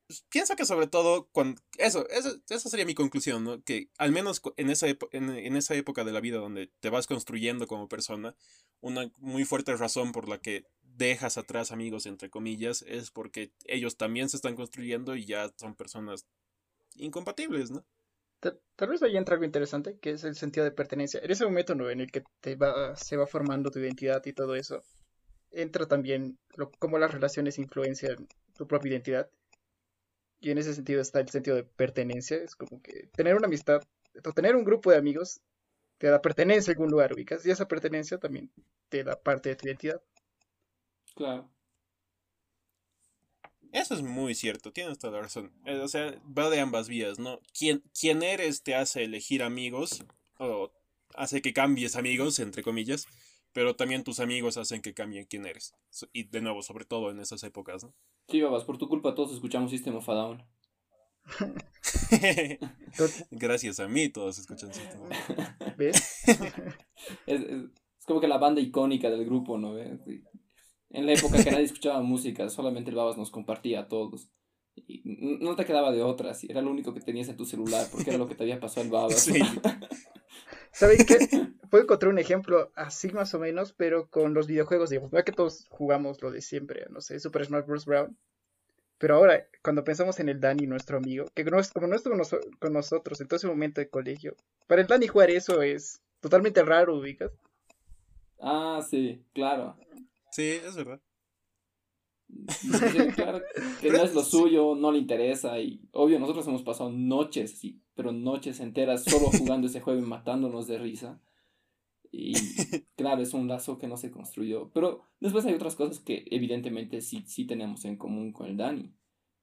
[0.09, 3.63] pues, pienso que sobre todo, cuando, eso, eso, esa sería mi conclusión, ¿no?
[3.63, 7.67] Que al menos en esa, en, esa época de la vida donde te vas construyendo
[7.67, 8.35] como persona,
[8.81, 13.99] una muy fuerte razón por la que dejas atrás amigos, entre comillas, es porque ellos
[13.99, 16.27] también se están construyendo y ya son personas
[16.99, 17.85] incompatibles, ¿no?
[18.41, 21.21] Tal, vez ahí entra algo interesante, que es el sentido de pertenencia.
[21.21, 21.91] En ese momento ¿no?
[21.91, 24.85] en el que te va, se va formando tu identidad y todo eso,
[25.51, 29.29] entra también lo, cómo las relaciones influencian tu propia identidad
[30.41, 32.37] y en ese sentido está el sentido de pertenencia.
[32.37, 33.83] Es como que tener una amistad,
[34.25, 35.41] o tener un grupo de amigos,
[35.99, 37.45] te da pertenencia a algún lugar, ubicas.
[37.45, 38.51] Y esa pertenencia también
[38.89, 40.01] te da parte de tu identidad.
[41.17, 41.51] Claro.
[43.73, 45.53] Eso es muy cierto, tienes toda la razón.
[45.67, 47.41] Eh, o sea, va de ambas vías, ¿no?
[47.57, 50.05] Quién, quién eres te hace elegir amigos,
[50.39, 50.73] o
[51.15, 53.07] hace que cambies amigos, entre comillas,
[53.53, 55.75] pero también tus amigos hacen que cambien quién eres.
[56.13, 57.95] Y de nuevo, sobre todo en esas épocas, ¿no?
[58.29, 60.45] Sí, babas, por tu culpa todos escuchamos System of a Down.
[63.31, 65.77] Gracias a mí todos escuchan System of a Down.
[65.77, 66.25] ¿Ves?
[67.27, 67.43] es,
[68.07, 69.75] como que la banda icónica del grupo, ¿no?
[69.75, 70.01] ¿Ves?
[70.91, 74.29] En la época que nadie escuchaba música, solamente el Babas nos compartía a todos.
[74.87, 78.11] Y no te quedaba de otras, era lo único que tenías en tu celular, porque
[78.11, 79.21] era lo que te había pasado el Babas.
[79.21, 79.41] Sí.
[80.73, 81.17] ¿Saben qué?
[81.71, 85.11] Puedo encontrar un ejemplo así más o menos, pero con los videojuegos, digamos.
[85.11, 86.87] ¿Verdad que todos jugamos lo de siempre?
[86.91, 87.85] No sé, Super Smash Bros.
[87.85, 88.17] Brown.
[88.99, 92.15] Pero ahora, cuando pensamos en el Dani, nuestro amigo, que no es, como no estuvo
[92.59, 96.63] con nosotros en todo ese momento de colegio, para el Dani jugar eso es totalmente
[96.65, 97.31] raro, ubicas.
[98.41, 99.77] Ah, sí, claro.
[100.39, 101.01] Sí, es verdad.
[103.17, 103.43] claro
[103.81, 107.83] que no es lo suyo, no le interesa y obvio nosotros hemos pasado noches, sí,
[107.97, 111.21] pero noches enteras solo jugando ese juego y matándonos de risa.
[112.13, 112.35] Y
[112.97, 114.71] claro, es un lazo que no se construyó.
[114.73, 118.95] Pero después hay otras cosas que evidentemente sí, sí tenemos en común con el Dani.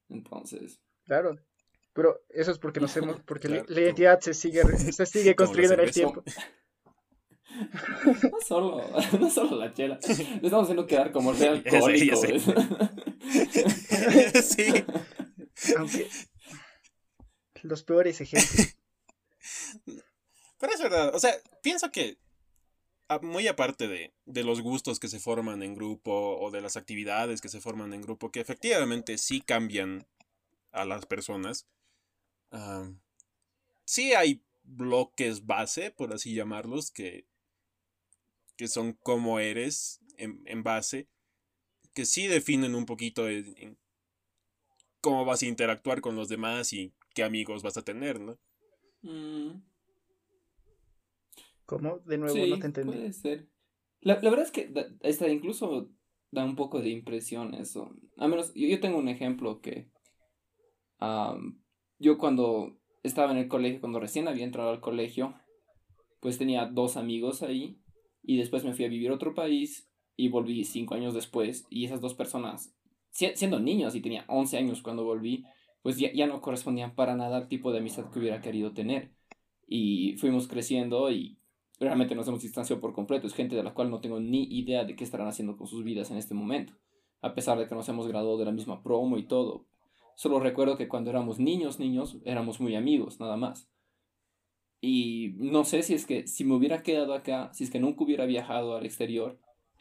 [0.08, 0.80] Entonces.
[1.04, 1.38] Claro.
[1.92, 5.80] Pero eso es porque nos hemos, porque la, identidad se sigue, se sigue construyendo en
[5.80, 6.24] el tiempo.
[8.30, 8.82] No solo,
[9.20, 9.98] no solo la chela.
[10.06, 10.14] Le
[10.46, 12.16] estamos haciendo quedar como real alcohólico.
[14.42, 14.84] sí.
[15.76, 16.08] Aunque
[17.62, 18.76] los peores ejemplos.
[20.58, 22.18] Pero es verdad, o sea, pienso que
[23.22, 27.40] muy aparte de, de, los gustos que se forman en grupo o de las actividades
[27.40, 30.06] que se forman en grupo, que efectivamente sí cambian
[30.72, 31.66] a las personas,
[33.84, 37.26] sí hay bloques base, por así llamarlos, que,
[38.56, 41.08] que son como eres en, base,
[41.92, 43.26] que sí definen un poquito
[45.00, 48.38] cómo vas a interactuar con los demás y qué amigos vas a tener, ¿no?
[49.02, 49.62] Mm.
[51.66, 51.98] ¿Cómo?
[52.00, 52.92] De nuevo no te entendí.
[52.92, 53.48] Puede ser.
[54.00, 55.90] La, verdad es que da, incluso
[56.30, 57.94] da un poco de impresión eso.
[58.16, 59.90] A menos, yo, tengo un ejemplo que
[61.98, 65.34] yo cuando estaba en el colegio, cuando recién había entrado al colegio,
[66.20, 67.80] pues tenía dos amigos ahí
[68.26, 71.84] y después me fui a vivir a otro país y volví cinco años después y
[71.84, 72.74] esas dos personas,
[73.10, 75.44] siendo niños y tenía 11 años cuando volví,
[75.82, 79.12] pues ya, ya no correspondían para nada al tipo de amistad que hubiera querido tener.
[79.68, 81.38] Y fuimos creciendo y
[81.78, 83.26] realmente nos hemos distanciado por completo.
[83.26, 85.84] Es gente de la cual no tengo ni idea de qué estarán haciendo con sus
[85.84, 86.74] vidas en este momento.
[87.22, 89.66] A pesar de que nos hemos graduado de la misma promo y todo.
[90.16, 93.68] Solo recuerdo que cuando éramos niños, niños, éramos muy amigos, nada más.
[94.86, 98.04] Y no sé si es que si me hubiera quedado acá, si es que nunca
[98.04, 99.36] hubiera viajado al exterior,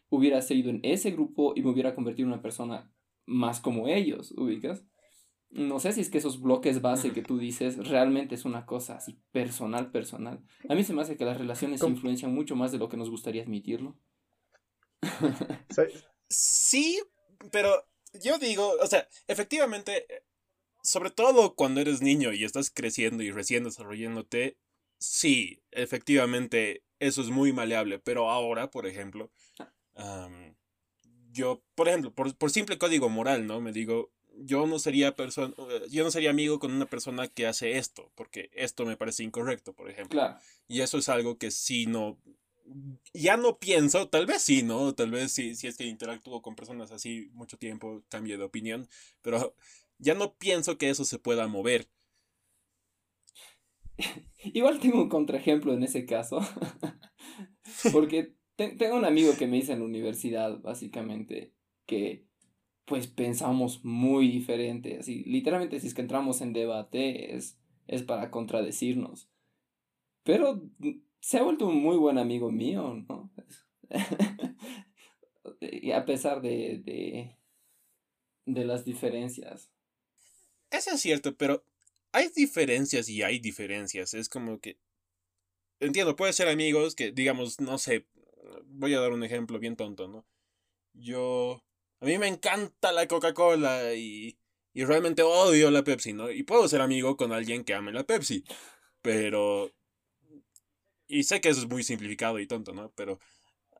[0.09, 2.91] hubiera seguido en ese grupo y me hubiera convertido en una persona
[3.27, 4.83] más como ellos, ¿ubicas?
[5.51, 8.95] No sé si es que esos bloques base que tú dices realmente es una cosa
[8.95, 10.43] así personal, personal.
[10.69, 13.11] A mí se me hace que las relaciones influencian mucho más de lo que nos
[13.11, 13.99] gustaría admitirlo.
[16.29, 16.99] sí,
[17.51, 17.69] pero
[18.23, 20.07] yo digo, o sea, efectivamente,
[20.81, 24.57] sobre todo cuando eres niño y estás creciendo y recién desarrollándote,
[24.97, 27.99] sí, efectivamente, eso es muy maleable.
[27.99, 29.31] Pero ahora, por ejemplo,
[31.31, 33.61] yo, por ejemplo, por, por simple código moral, ¿no?
[33.61, 35.53] Me digo, yo no sería persona,
[35.89, 39.73] yo no sería amigo con una persona que hace esto, porque esto me parece incorrecto,
[39.73, 40.37] por ejemplo.
[40.67, 42.17] Y eso es algo que si no,
[43.13, 44.93] ya no pienso, tal vez sí, ¿no?
[44.93, 48.87] Tal vez sí, si es que interactúo con personas así mucho tiempo, cambio de opinión,
[49.21, 49.55] pero
[49.97, 51.87] ya no pienso que eso se pueda mover.
[54.53, 56.39] Igual tengo un contraejemplo en ese caso,
[57.91, 61.53] porque tengo un amigo que me dice en la universidad, básicamente,
[61.85, 62.25] que
[62.85, 64.99] pues pensamos muy diferente.
[64.99, 67.57] Así, literalmente, si es que entramos en debate, es,
[68.05, 69.29] para contradecirnos.
[70.23, 70.61] Pero
[71.19, 73.31] se ha vuelto un muy buen amigo mío, ¿no?
[75.61, 77.37] y a pesar de, de,
[78.45, 79.71] de las diferencias.
[80.71, 81.63] Eso es cierto, pero
[82.15, 84.13] hay diferencias y hay diferencias.
[84.13, 84.77] Es como que.
[85.81, 88.07] Entiendo, puede ser amigos que, digamos, no sé.
[88.67, 90.25] Voy a dar un ejemplo bien tonto, ¿no?
[90.93, 91.61] Yo
[91.99, 94.37] a mí me encanta la Coca-Cola y,
[94.73, 96.31] y realmente odio la Pepsi, ¿no?
[96.31, 98.45] Y puedo ser amigo con alguien que ame la Pepsi,
[99.01, 99.73] pero...
[101.07, 102.91] Y sé que eso es muy simplificado y tonto, ¿no?
[102.95, 103.19] Pero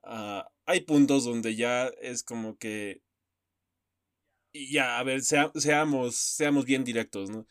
[0.03, 3.01] uh, hay puntos donde ya es como que...
[4.51, 7.47] Y ya, a ver, seamos, seamos bien directos, ¿no?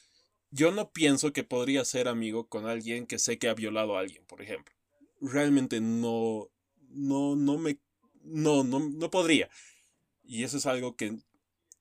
[0.54, 4.00] Yo no pienso que podría ser amigo con alguien que sé que ha violado a
[4.00, 4.72] alguien, por ejemplo.
[5.20, 6.48] Realmente no,
[6.90, 7.80] no, no me,
[8.22, 9.50] no, no, no podría.
[10.22, 11.18] Y eso es algo que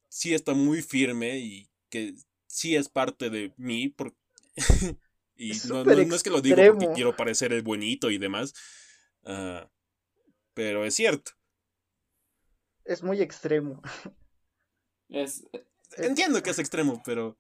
[0.10, 2.16] sí está muy firme y que
[2.48, 3.96] sí es parte de mí.
[5.36, 5.84] y no,
[6.16, 8.56] es que lo digo porque quiero parecer el bonito y demás.
[9.24, 9.70] Ah,
[10.56, 11.34] pero es cierto.
[12.86, 13.84] Es muy extremo.
[15.10, 15.44] Es,
[15.98, 17.38] Entiendo que es extremo, pero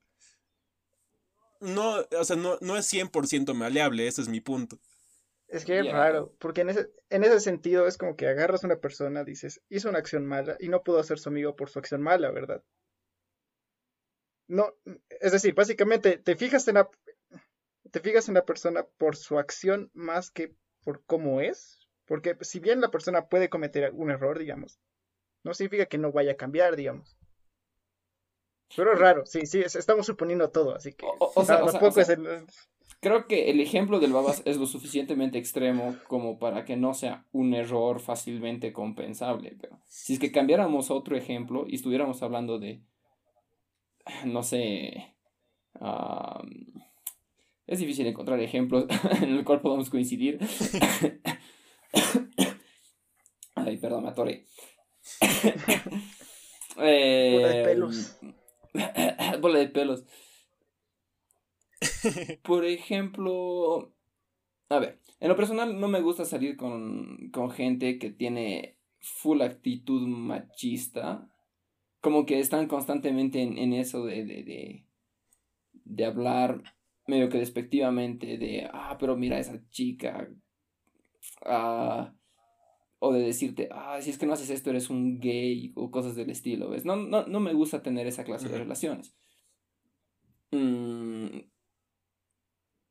[1.63, 4.79] no, o sea, no, no es 100% maleable, ese es mi punto.
[5.47, 8.67] Es que es raro, porque en ese, en ese sentido es como que agarras a
[8.67, 11.79] una persona, dices, hizo una acción mala y no pudo ser su amigo por su
[11.79, 12.63] acción mala, ¿verdad?
[14.47, 14.73] No,
[15.21, 16.89] es decir, básicamente te fijas en la,
[17.91, 22.59] te fijas en la persona por su acción más que por cómo es, porque si
[22.59, 24.79] bien la persona puede cometer un error, digamos,
[25.43, 27.15] no significa que no vaya a cambiar, digamos.
[28.75, 32.45] Pero es raro, sí, sí, estamos suponiendo todo, así que o, sea, tampoco es el...
[32.99, 37.25] Creo que el ejemplo del babas es lo suficientemente extremo como para que no sea
[37.33, 39.57] un error fácilmente compensable.
[39.59, 42.81] Pero si es que cambiáramos otro ejemplo y estuviéramos hablando de,
[44.23, 45.13] no sé,
[47.67, 48.85] es difícil encontrar ejemplos
[49.21, 50.39] en el cual podamos coincidir.
[53.55, 54.45] Ay, perdón, me atoré.
[56.77, 58.17] de pelos.
[59.41, 60.03] bola de pelos.
[62.43, 63.93] Por ejemplo,
[64.69, 69.41] a ver, en lo personal no me gusta salir con, con gente que tiene full
[69.41, 71.29] actitud machista.
[72.01, 74.85] Como que están constantemente en, eso de, de, de,
[75.71, 76.61] de, hablar
[77.07, 80.29] medio que despectivamente de, ah, pero mira esa chica.
[81.45, 82.13] Ah,
[83.05, 86.15] o de decirte, ah, si es que no haces esto eres un gay o cosas
[86.15, 86.85] del estilo, ¿ves?
[86.85, 89.13] No, no, no me gusta tener esa clase de relaciones.
[90.51, 91.39] Mm,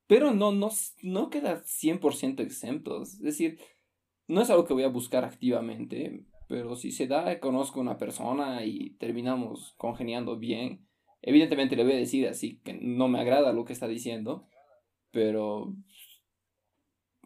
[0.07, 0.69] pero no, no,
[1.03, 3.15] no queda 100% exentos.
[3.15, 3.59] Es decir,
[4.29, 7.97] no es algo que voy a buscar activamente, pero si se da, conozco a una
[7.97, 10.87] persona y terminamos congeniando bien,
[11.23, 14.47] evidentemente le voy a decir así que no me agrada lo que está diciendo,
[15.11, 15.75] pero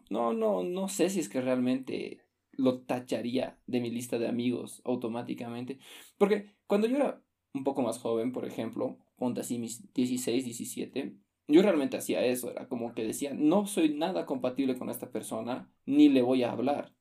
[0.09, 2.26] no, no, no sé si es que realmente
[2.57, 5.79] lo tacharía de mi lista de amigos automáticamente.
[6.17, 11.15] Porque cuando yo era un poco más joven, por ejemplo, ponte así mis 16, 17,
[11.47, 15.71] yo realmente hacía eso, era como que decía, no soy nada compatible con esta persona,
[15.85, 16.93] ni le voy a hablar.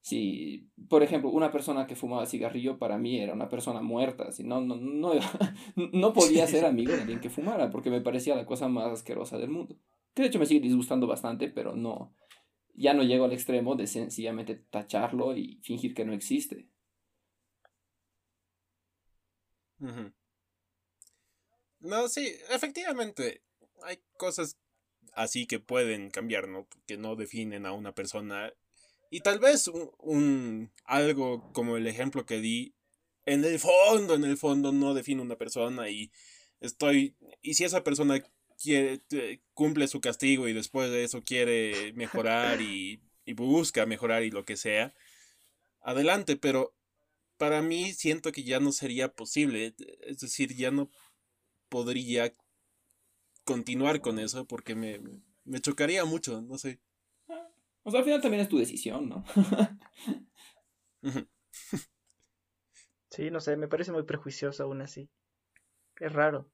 [0.00, 4.44] si, por ejemplo, una persona que fumaba cigarrillo para mí era una persona muerta, si
[4.44, 5.12] no, no, no,
[5.92, 9.38] no podía ser amigo de alguien que fumara, porque me parecía la cosa más asquerosa
[9.38, 9.76] del mundo.
[10.14, 12.14] Que de hecho me sigue disgustando bastante, pero no,
[12.78, 16.68] ya no llego al extremo de sencillamente tacharlo y fingir que no existe.
[21.80, 23.42] No, sí, efectivamente,
[23.82, 24.58] hay cosas
[25.12, 26.68] así que pueden cambiar, ¿no?
[26.86, 28.52] Que no definen a una persona
[29.10, 29.68] y tal vez
[29.98, 32.74] un, algo como el ejemplo que di,
[33.24, 36.10] en el fondo, en el fondo no define una persona y
[36.60, 38.22] estoy, y si esa persona
[38.60, 39.00] quiere,
[39.54, 44.44] cumple su castigo y después de eso quiere mejorar y, y busca mejorar y lo
[44.44, 44.94] que sea,
[45.80, 46.74] adelante, pero
[47.36, 50.90] para mí siento que ya no sería posible, es decir, ya no
[51.68, 52.34] podría
[53.44, 55.00] continuar con eso porque me,
[55.44, 56.80] me chocaría mucho, no sé.
[57.82, 59.24] O sea, al final también es tu decisión, ¿no?
[63.10, 65.08] sí, no sé, me parece muy prejuicioso aún así.
[65.98, 66.50] Es raro.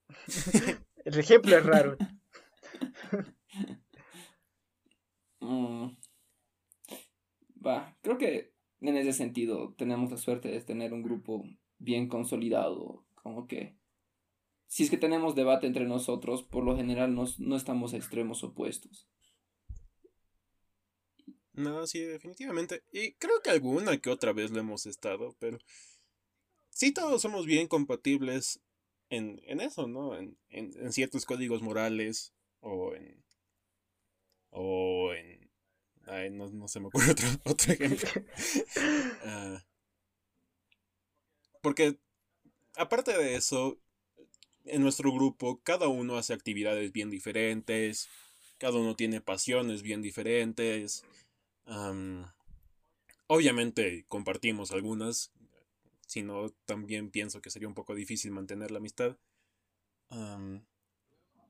[1.05, 1.97] El ejemplo es raro.
[5.41, 5.95] Mm.
[7.63, 8.51] Va, creo que
[8.81, 11.43] en ese sentido tenemos la suerte de tener un grupo
[11.77, 13.77] bien consolidado, como que
[14.65, 19.07] si es que tenemos debate entre nosotros, por lo general no estamos a extremos opuestos.
[21.55, 22.83] No, sí, definitivamente.
[22.91, 25.57] Y creo que alguna que otra vez lo hemos estado, pero
[26.69, 28.61] sí todos somos bien compatibles
[29.09, 30.17] en, en eso, ¿no?
[30.17, 33.23] En, en, ciertos códigos morales o en...
[34.49, 35.49] o en...
[36.07, 38.09] Ay, no, no se me ocurre otro, otro ejemplo.
[39.27, 39.65] Ah,
[41.61, 41.97] porque,
[42.75, 43.79] aparte de eso,
[44.65, 48.07] en nuestro grupo, cada uno hace actividades bien diferentes,
[48.59, 51.03] cada uno tiene pasiones bien diferentes,
[53.27, 55.31] obviamente compartimos algunas,
[56.05, 59.17] si no también pienso que sería un poco difícil mantener la amistad.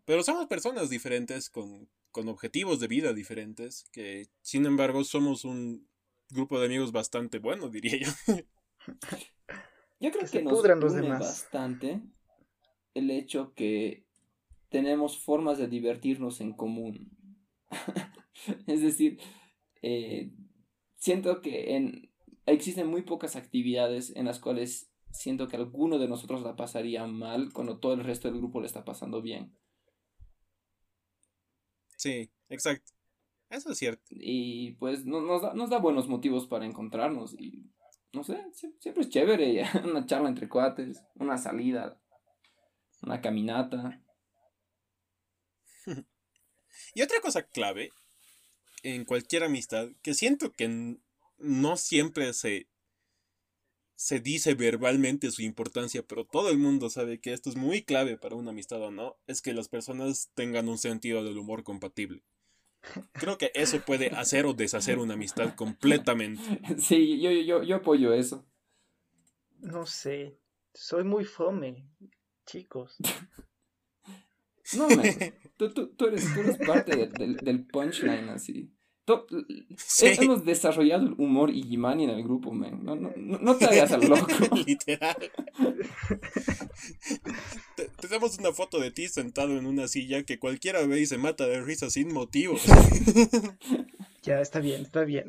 [0.05, 5.87] pero somos personas diferentes con, con objetivos de vida diferentes, que sin embargo somos un
[6.29, 8.35] grupo de amigos bastante bueno, diría yo.
[9.99, 12.01] Yo creo que, nos une bastante
[12.93, 14.05] el hecho que
[14.69, 17.11] tenemos formas de divertirnos en común.
[18.67, 19.19] es decir,
[19.81, 20.31] eh,
[20.97, 22.09] siento que en,
[22.45, 27.51] existen muy pocas actividades en las cuales siento que alguno de nosotros la pasaría mal
[27.53, 29.55] cuando todo el resto del grupo le está pasando bien.
[31.95, 32.91] Sí, exacto.
[33.49, 34.03] Eso es cierto.
[34.09, 37.71] Y pues nos, da, nos da buenos motivos para encontrarnos y
[38.11, 38.43] no sé,
[38.79, 41.99] siempre es chévere una charla entre cuates, una salida,
[43.01, 44.01] una caminata.
[46.95, 47.91] y otra cosa clave
[48.83, 50.97] en cualquier amistad que siento que
[51.37, 52.67] no siempre se,
[53.95, 58.17] se dice verbalmente su importancia, pero todo el mundo sabe que esto es muy clave
[58.17, 62.23] para una amistad o no, es que las personas tengan un sentido del humor compatible.
[63.13, 66.43] Creo que eso puede hacer o deshacer una amistad completamente.
[66.77, 68.45] Sí, yo, yo, yo apoyo eso.
[69.59, 70.37] No sé,
[70.73, 71.87] soy muy fome,
[72.45, 72.97] chicos.
[74.73, 74.87] No,
[75.57, 78.74] tú, tú, tú, eres, tú eres parte del punchline así.
[80.01, 82.83] Hemos desarrollado el humor Igimani en el grupo, man.
[82.83, 84.27] No, no, no te hagas al loco.
[84.65, 85.31] Literal.
[88.01, 91.45] Tenemos una foto de ti sentado en una silla que cualquiera ve y se mata
[91.45, 92.57] de risa sin motivo.
[94.23, 95.27] ya, está bien, está bien.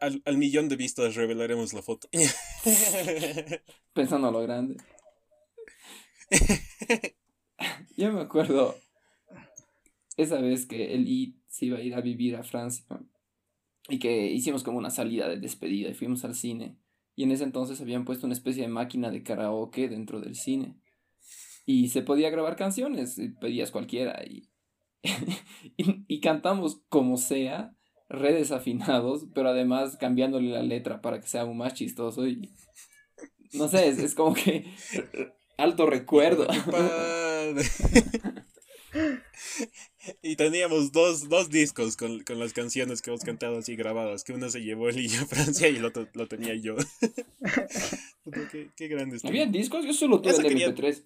[0.00, 2.08] al, al, millón de vistas revelaremos la foto.
[3.92, 4.76] Pensando a lo grande.
[7.96, 8.74] Yo me acuerdo
[10.16, 12.86] esa vez que él se iba a ir a vivir a Francia
[13.88, 16.78] y que hicimos como una salida de despedida y fuimos al cine.
[17.16, 20.76] Y en ese entonces habían puesto una especie de máquina de karaoke dentro del cine.
[21.66, 24.48] Y se podía grabar canciones, pedías cualquiera y,
[25.76, 27.76] y, cantamos como sea,
[28.08, 32.50] re desafinados, pero además cambiándole la letra para que sea aún más chistoso y
[33.52, 34.66] no sé, es, es como que
[35.58, 36.46] alto recuerdo.
[40.22, 44.32] y teníamos dos, dos discos con, con, las canciones que hemos cantado así grabadas, que
[44.32, 46.76] uno se llevó el a Francia y el otro lo tenía yo.
[48.50, 49.84] qué, qué grande ¿Había discos?
[49.84, 51.04] Yo solo tuve el MP3.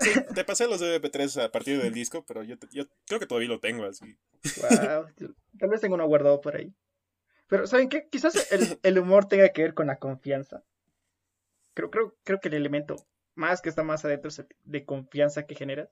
[0.00, 3.26] Sí, te pasé los de MP3 a partir del disco, pero yo, yo creo que
[3.26, 4.16] todavía lo tengo así.
[4.60, 5.06] Wow,
[5.58, 6.74] tal vez tengo uno guardado por ahí.
[7.46, 8.08] Pero, ¿saben qué?
[8.08, 10.64] Quizás el, el humor tenga que ver con la confianza.
[11.74, 13.06] Creo, creo, creo que el elemento
[13.40, 14.30] más que está más adentro
[14.64, 15.90] de confianza que genera.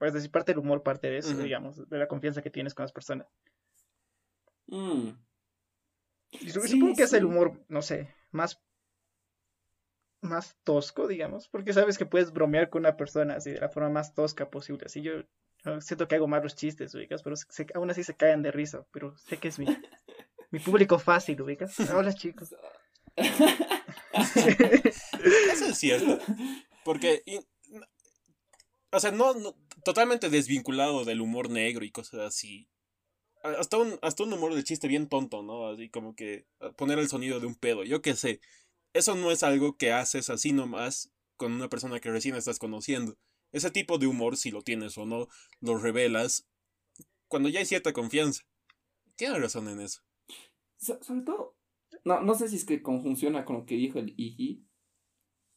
[0.00, 2.84] Es decir, parte del humor, parte de eso, digamos, de la confianza que tienes con
[2.84, 3.26] las personas.
[4.68, 5.08] Mm.
[6.30, 8.62] Y supongo que es el humor, no sé, más
[10.20, 13.90] más tosco, digamos, porque sabes que puedes bromear con una persona así de la forma
[13.90, 14.86] más tosca posible.
[14.86, 15.22] Así yo,
[15.80, 17.36] siento que hago malos chistes, ubicas, pero
[17.74, 19.66] aún así se caen de risa, pero sé que es mi,
[20.50, 21.78] mi público fácil, ubicas.
[21.90, 22.54] Hola chicos.
[24.16, 26.18] Eso es cierto.
[26.86, 27.24] Porque,
[28.92, 29.34] o sea, no,
[29.84, 32.68] totalmente desvinculado del humor negro y cosas así.
[33.42, 35.66] Hasta un, hasta un humor de chiste bien tonto, ¿no?
[35.66, 38.40] Así como que poner el sonido de un pedo, yo qué sé.
[38.92, 43.18] Eso no es algo que haces así nomás con una persona que recién estás conociendo.
[43.50, 45.26] Ese tipo de humor, si lo tienes o no,
[45.58, 46.46] lo revelas
[47.26, 48.44] cuando ya hay cierta confianza.
[49.16, 50.02] Tienes razón en eso.
[50.78, 51.56] sobre todo,
[52.04, 54.65] no, no sé si es que conjunciona con lo que dijo el Iji,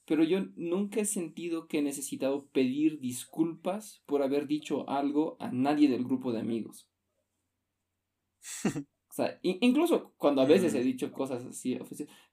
[0.10, 5.52] pero yo nunca he sentido que he necesitado pedir disculpas por haber dicho algo a
[5.52, 6.90] nadie del grupo de amigos.
[8.66, 10.84] o sea, incluso cuando a veces he mm.
[10.84, 11.78] dicho cosas así,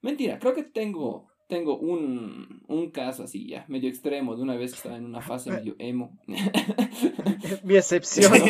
[0.00, 4.70] mentira, creo que tengo, tengo un, un caso así ya, medio extremo, de una vez
[4.70, 6.18] que estaba en una fase medio emo.
[7.62, 8.32] Mi excepción.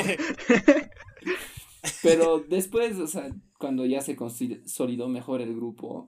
[2.05, 6.07] Pero después, o sea, cuando ya se consolidó mejor el grupo,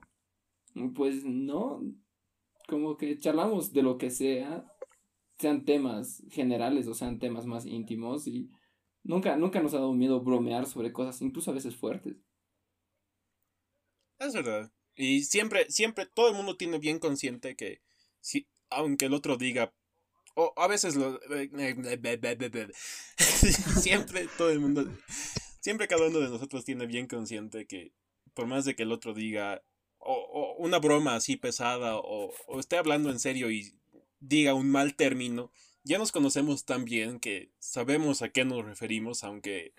[0.95, 1.81] pues no,
[2.69, 4.65] como que charlamos de lo que sea,
[5.39, 8.51] sean temas generales o sean temas más íntimos y
[9.03, 12.17] nunca, nunca nos ha dado miedo bromear sobre cosas, incluso a veces fuertes.
[14.19, 14.71] Es verdad.
[14.95, 17.81] Y siempre, siempre, todo el mundo tiene bien consciente que
[18.19, 19.73] si, aunque el otro diga,
[20.35, 21.19] o a veces lo...
[23.81, 24.85] siempre todo el mundo,
[25.61, 27.93] siempre cada uno de nosotros tiene bien consciente que
[28.33, 29.63] por más de que el otro diga,
[29.99, 33.73] o, una broma así pesada o, o esté hablando en serio y
[34.19, 35.51] diga un mal término,
[35.83, 39.73] ya nos conocemos tan bien que sabemos a qué nos referimos, aunque,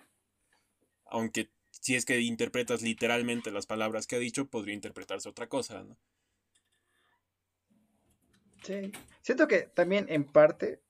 [1.05, 5.83] aunque si es que interpretas literalmente las palabras que ha dicho, podría interpretarse otra cosa,
[5.83, 5.97] ¿no?
[8.63, 8.91] Sí.
[9.21, 10.81] Siento que también en parte,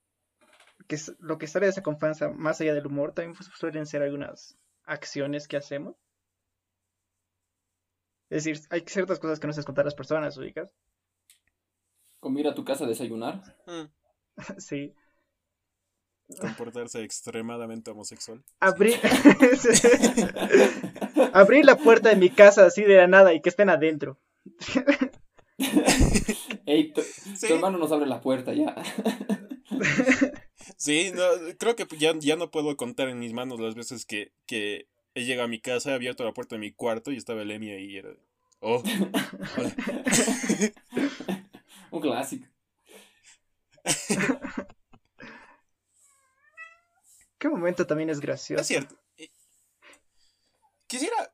[0.87, 4.57] que lo que sale de esa confianza, más allá del humor, también suelen ser algunas
[4.83, 5.95] acciones que hacemos.
[8.31, 10.69] Es decir, hay ciertas cosas que no se contar a las personas, ubicas.
[12.21, 13.43] Como ir a tu casa a desayunar.
[13.67, 13.91] Mm.
[14.57, 14.93] sí.
[16.39, 18.41] Comportarse extremadamente homosexual.
[18.61, 18.93] Abrir.
[21.33, 24.17] Abrir la puerta de mi casa así de la nada y que estén adentro.
[26.65, 27.01] Ey, tu,
[27.49, 28.73] hermano nos abre la puerta ya.
[30.77, 31.23] sí, no,
[31.59, 35.25] creo que ya, ya no puedo contar en mis manos las veces que, que he
[35.25, 37.71] llegado a mi casa, he abierto la puerta de mi cuarto y estaba el Emi
[37.71, 38.09] ahí y era...
[38.59, 38.81] Oh.
[41.91, 42.47] Un clásico.
[47.39, 48.61] Qué momento también es gracioso.
[48.61, 48.95] Es cierto.
[50.85, 51.33] Quisiera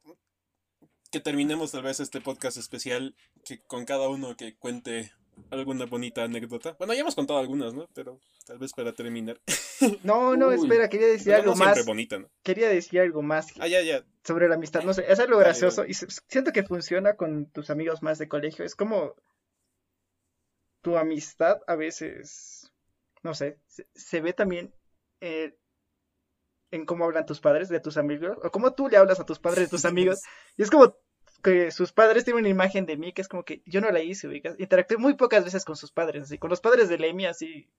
[1.11, 5.11] que terminemos tal vez este podcast especial que con cada uno que cuente
[5.49, 6.75] alguna bonita anécdota.
[6.77, 7.87] Bueno, ya hemos contado algunas, ¿no?
[7.93, 9.39] Pero tal vez para terminar.
[10.03, 11.85] No, no, espera, quería decir algo más.
[11.85, 12.27] bonita, ¿no?
[12.41, 13.47] Quería decir algo más.
[13.59, 14.03] Ah, ya, ya.
[14.23, 18.01] Sobre la amistad, no sé, es algo gracioso y siento que funciona con tus amigos
[18.01, 18.65] más de colegio.
[18.65, 19.13] Es como
[20.81, 22.71] tu amistad a veces,
[23.21, 23.59] no sé,
[23.93, 24.73] se, ve también
[25.21, 25.55] eh,
[26.71, 29.37] en cómo hablan tus padres de tus amigos o cómo tú le hablas a tus
[29.37, 30.21] padres de tus amigos.
[30.55, 30.97] Y es como
[31.71, 34.27] sus padres tienen una imagen de mí que es como que yo no la hice,
[34.27, 34.55] ubicas.
[34.59, 37.69] Interactué muy pocas veces con sus padres, así, con los padres de Lemmy, así.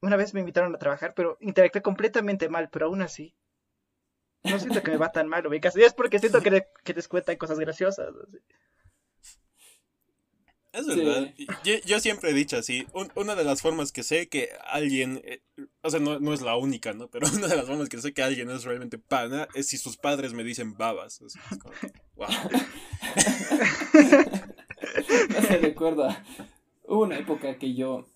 [0.00, 3.34] Una vez me invitaron a trabajar, pero interactué completamente mal, pero aún así.
[4.44, 5.76] No siento que me va tan mal, ubicas.
[5.76, 8.14] Y es porque siento que, que les cuentan cosas graciosas.
[10.72, 11.34] Es verdad.
[11.84, 15.40] Yo, siempre he dicho así, una de las formas que sé que alguien, eh,
[15.82, 17.08] o sea, no, no, es la única, ¿no?
[17.08, 19.96] Pero una de las formas que sé que alguien es realmente pana es si sus
[19.96, 21.22] padres me dicen babas.
[21.22, 21.74] Así, es como,
[22.16, 22.28] wow.
[25.30, 26.24] no se recuerda.
[26.84, 28.06] Hubo una época que yo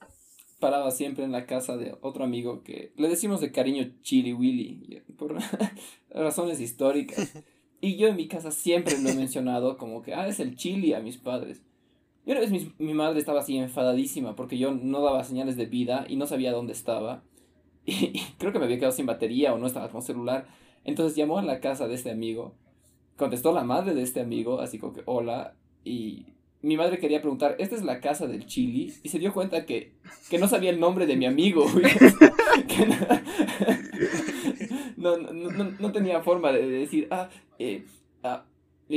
[0.62, 5.02] paraba siempre en la casa de otro amigo que le decimos de cariño Chili Willy,
[5.18, 5.36] por
[6.10, 7.32] razones históricas.
[7.84, 10.94] Y yo en mi casa siempre lo he mencionado como que, ah, es el Chili
[10.94, 11.62] a mis padres.
[12.24, 16.06] Y una vez mi, madre estaba así enfadadísima porque yo no daba señales de vida
[16.08, 17.22] y no sabía dónde estaba.
[17.84, 20.46] Y, creo que me había quedado sin batería o no estaba con celular.
[20.84, 22.54] Entonces llamó a la casa de este amigo.
[23.16, 25.56] Contestó la madre de este amigo, así como que hola.
[25.84, 26.26] Y
[26.60, 28.94] mi madre quería preguntar, ¿esta es la casa del chili?
[29.02, 29.94] Y se dio cuenta que,
[30.30, 31.66] que no sabía el nombre de mi amigo.
[34.96, 37.84] no, no, tenía forma de decir, ah, eh,
[38.22, 38.44] ah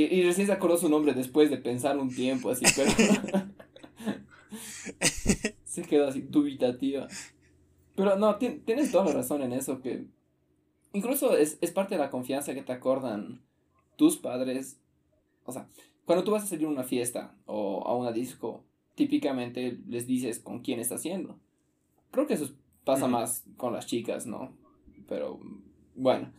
[0.00, 2.90] y, recién se acordó su nombre después de pensar un tiempo, así, pero.
[5.64, 7.08] se quedó así, dubitativa.
[7.94, 10.04] Pero no, tienes toda la razón en eso, que
[10.92, 13.40] incluso es, es parte de la confianza que te acordan
[13.96, 14.78] tus padres.
[15.46, 15.66] O sea,
[16.04, 18.64] cuando tú vas a salir a una fiesta o a una disco,
[18.96, 21.38] típicamente les dices con quién estás haciendo.
[22.10, 22.50] Creo que eso
[22.84, 24.52] pasa más con las chicas, ¿no?
[25.08, 25.40] Pero
[25.94, 26.32] bueno.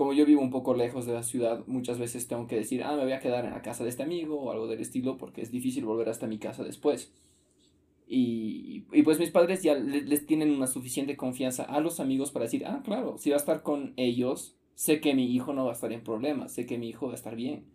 [0.00, 2.96] Como yo vivo un poco lejos de la ciudad, muchas veces tengo que decir, ah,
[2.96, 5.42] me voy a quedar en la casa de este amigo o algo del estilo porque
[5.42, 7.12] es difícil volver hasta mi casa después.
[8.08, 12.46] Y, y pues mis padres ya les, tienen una suficiente confianza a los amigos para
[12.46, 15.72] decir, ah, claro, si va a estar con ellos, sé que mi hijo no va
[15.72, 17.66] a estar en problemas, sé que mi hijo va a estar bien.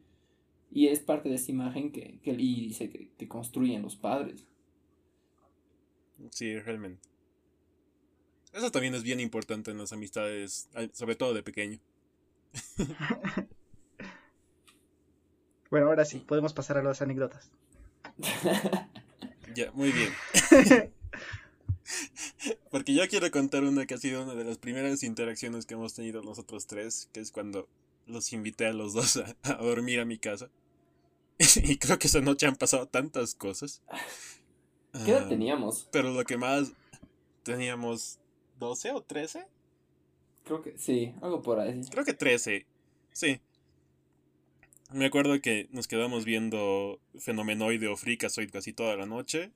[0.71, 4.47] Y es parte de esa imagen que, que dice que, que construyen los padres.
[6.31, 7.07] Sí, realmente.
[8.51, 11.79] Eso también es bien importante en las amistades, sobre todo de pequeño.
[15.69, 17.51] bueno, ahora sí, podemos pasar a las anécdotas.
[19.55, 20.13] Ya, muy bien.
[22.71, 25.93] Porque yo quiero contar una que ha sido una de las primeras interacciones que hemos
[25.93, 27.67] tenido nosotros tres, que es cuando
[28.05, 30.49] los invité a los dos a, dormir a mi casa.
[31.39, 33.81] y creo que esa noche han pasado tantas cosas.
[35.05, 35.87] ¿Qué edad ah, teníamos?
[35.91, 36.71] Pero lo que más
[37.43, 38.19] teníamos
[38.59, 39.45] 12 o 13?
[40.45, 41.81] Creo que sí, algo por ahí.
[41.91, 42.65] Creo que 13.
[43.11, 43.39] Sí.
[44.93, 49.51] Me acuerdo que nos quedamos viendo Fenomenoide o Freakazoid casi toda la noche.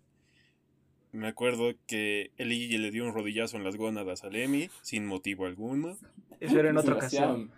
[1.12, 5.46] Me acuerdo que el le dio un rodillazo en las gónadas a Lemmy, sin motivo
[5.46, 5.98] alguno.
[6.40, 7.52] Eso era en otra ocasión.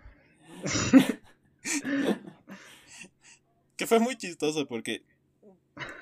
[3.76, 5.02] que fue muy chistoso porque,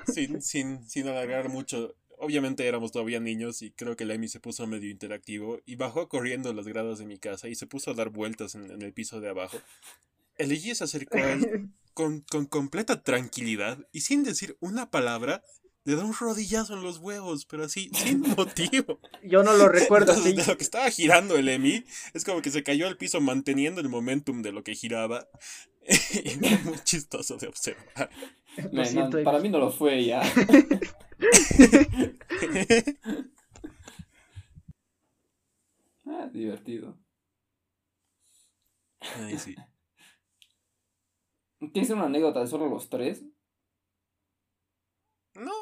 [0.06, 4.66] sin, sin, sin alargar mucho, obviamente éramos todavía niños y creo que Lemmy se puso
[4.66, 8.10] medio interactivo y bajó corriendo las gradas de mi casa y se puso a dar
[8.10, 9.58] vueltas en, en el piso de abajo.
[10.38, 15.42] Elegí se acercó a él con, completa tranquilidad y sin decir una palabra,
[15.84, 19.00] le da un rodillazo en los huevos, pero así, sin motivo.
[19.22, 20.32] Yo no lo recuerdo así.
[20.32, 23.80] De lo que estaba girando el Emi, es como que se cayó al piso manteniendo
[23.80, 25.28] el momentum de lo que giraba.
[25.88, 28.10] y fue muy chistoso de observar.
[29.24, 30.22] Para mí no lo fue ya.
[36.06, 36.98] ah, divertido.
[39.00, 39.54] Ay, sí.
[41.72, 43.24] ¿Tienes una anécdota de solo los tres?
[45.34, 45.52] No.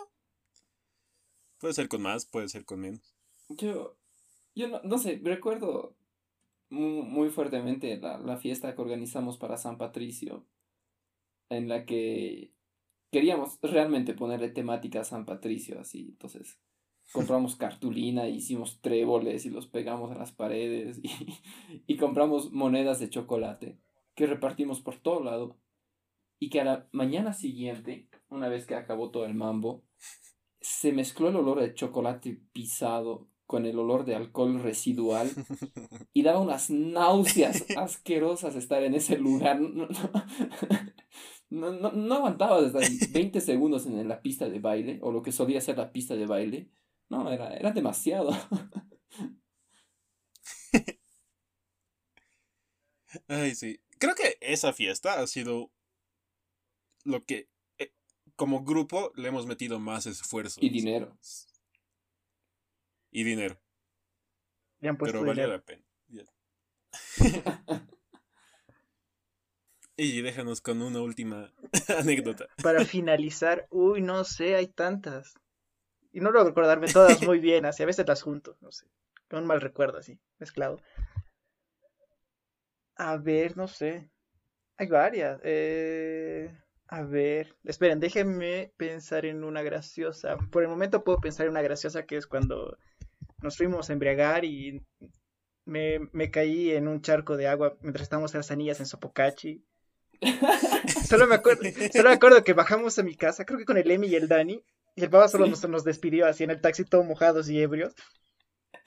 [1.59, 3.14] Puede ser con más, puede ser con menos.
[3.49, 3.96] Yo,
[4.55, 5.96] yo no, no sé, recuerdo
[6.70, 10.46] muy, fuertemente la, la, fiesta que organizamos para San Patricio,
[11.49, 12.53] en la que
[13.11, 16.59] queríamos realmente ponerle temática a San Patricio, así, entonces
[17.13, 21.11] compramos cartulina, hicimos tréboles y los pegamos a las paredes y,
[21.87, 23.79] y compramos monedas de chocolate
[24.15, 25.57] que repartimos por todo lado
[26.41, 29.85] y que a la mañana siguiente, una vez que acabó todo el mambo,
[30.61, 35.31] se mezcló el olor de chocolate pisado con el olor de alcohol residual
[36.13, 39.59] y daba unas náuseas asquerosas estar en ese lugar.
[41.51, 45.32] No, no, no, aguantaba desde 20 segundos en la pista de baile, o lo que
[45.32, 46.70] solía ser la pista de baile.
[47.09, 48.30] No, era, era demasiado.
[53.28, 53.80] Ay, sí.
[53.99, 55.72] Creo que esa fiesta ha sido
[57.05, 57.92] lo que eh,
[58.36, 60.61] como grupo le hemos metido más esfuerzo.
[60.62, 61.18] Y dinero.
[63.11, 63.59] Y dinero.
[64.80, 65.84] Pero valió la pena.
[69.99, 71.53] y déjanos con una última
[71.99, 72.46] anécdota.
[72.62, 75.34] Para finalizar, uy, no sé, hay tantas.
[76.12, 78.86] Y no logro recordarme todas muy bien, así a veces las junto, no sé.
[79.28, 80.80] Con mal recuerdo así, mezclado.
[82.96, 84.09] A ver, no sé.
[84.76, 85.40] Hay varias.
[85.42, 86.57] Eh...
[86.90, 90.38] A ver, esperen, déjenme pensar en una graciosa.
[90.51, 92.78] Por el momento puedo pensar en una graciosa que es cuando
[93.42, 94.82] nos fuimos a embriagar y
[95.66, 99.66] me, me caí en un charco de agua mientras estábamos en las anillas en Sopocachi.
[101.09, 101.62] Solo, me acuerdo,
[101.93, 104.29] solo me acuerdo que bajamos a mi casa, creo que con el Emi y el
[104.29, 104.62] Dani,
[104.97, 107.95] y el papá solo nos, nos despidió así en el taxi, todo mojados y ebrios.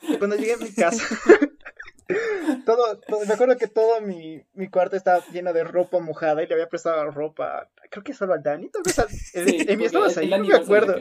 [0.01, 1.03] Y cuando llegué a mi casa,
[2.65, 6.53] todo, me acuerdo que todo mi, mi, cuarto estaba lleno de ropa mojada y le
[6.53, 10.29] había prestado ropa, creo que solo al Dani, tal vez al, en mi estabas ahí,
[10.29, 10.95] no me acuerdo.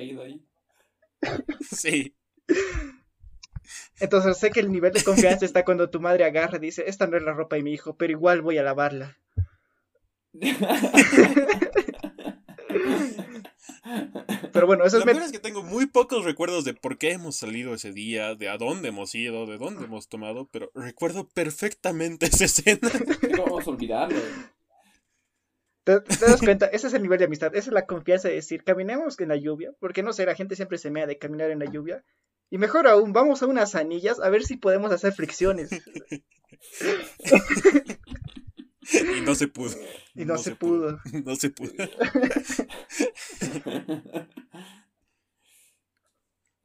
[1.71, 2.15] Sí.
[3.99, 7.07] Entonces sé que el nivel de confianza está cuando tu madre agarra y dice, esta
[7.07, 9.19] no es la ropa de mi hijo, pero igual voy a lavarla.
[14.53, 15.05] Pero bueno, eso es...
[15.05, 18.49] Lo es que tengo muy pocos recuerdos de por qué hemos salido ese día, de
[18.49, 22.81] a dónde hemos ido, de dónde hemos tomado, pero recuerdo perfectamente esa escena.
[23.37, 24.19] ¿Cómo vamos a olvidarlo?
[25.85, 26.67] ¿Te, te das cuenta?
[26.67, 27.55] Ese es el nivel de amistad.
[27.55, 29.73] Esa es la confianza de decir, caminemos en la lluvia.
[29.81, 32.05] Porque no sé, la gente siempre se mea de caminar en la lluvia.
[32.51, 35.71] Y mejor aún, vamos a unas anillas a ver si podemos hacer fricciones.
[39.17, 39.75] Y no se pudo.
[40.15, 40.99] Y no, se, pudo.
[41.25, 41.73] No se pudo.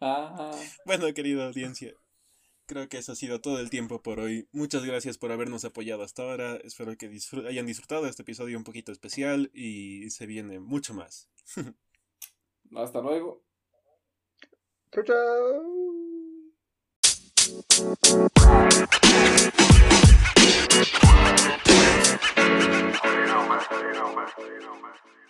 [0.02, 0.52] ah,
[0.86, 1.94] Bueno, querida audiencia,
[2.66, 4.48] creo que eso ha sido todo el tiempo por hoy.
[4.52, 6.56] Muchas gracias por habernos apoyado hasta ahora.
[6.58, 10.94] Espero que disfr- hayan disfrutado de este episodio un poquito especial y se viene mucho
[10.94, 11.30] más.
[12.76, 13.44] hasta luego.
[14.92, 15.86] Chau, chau.
[23.36, 23.76] don't matter.
[23.76, 24.34] They don't matter.
[24.38, 25.25] They don't Barcelona.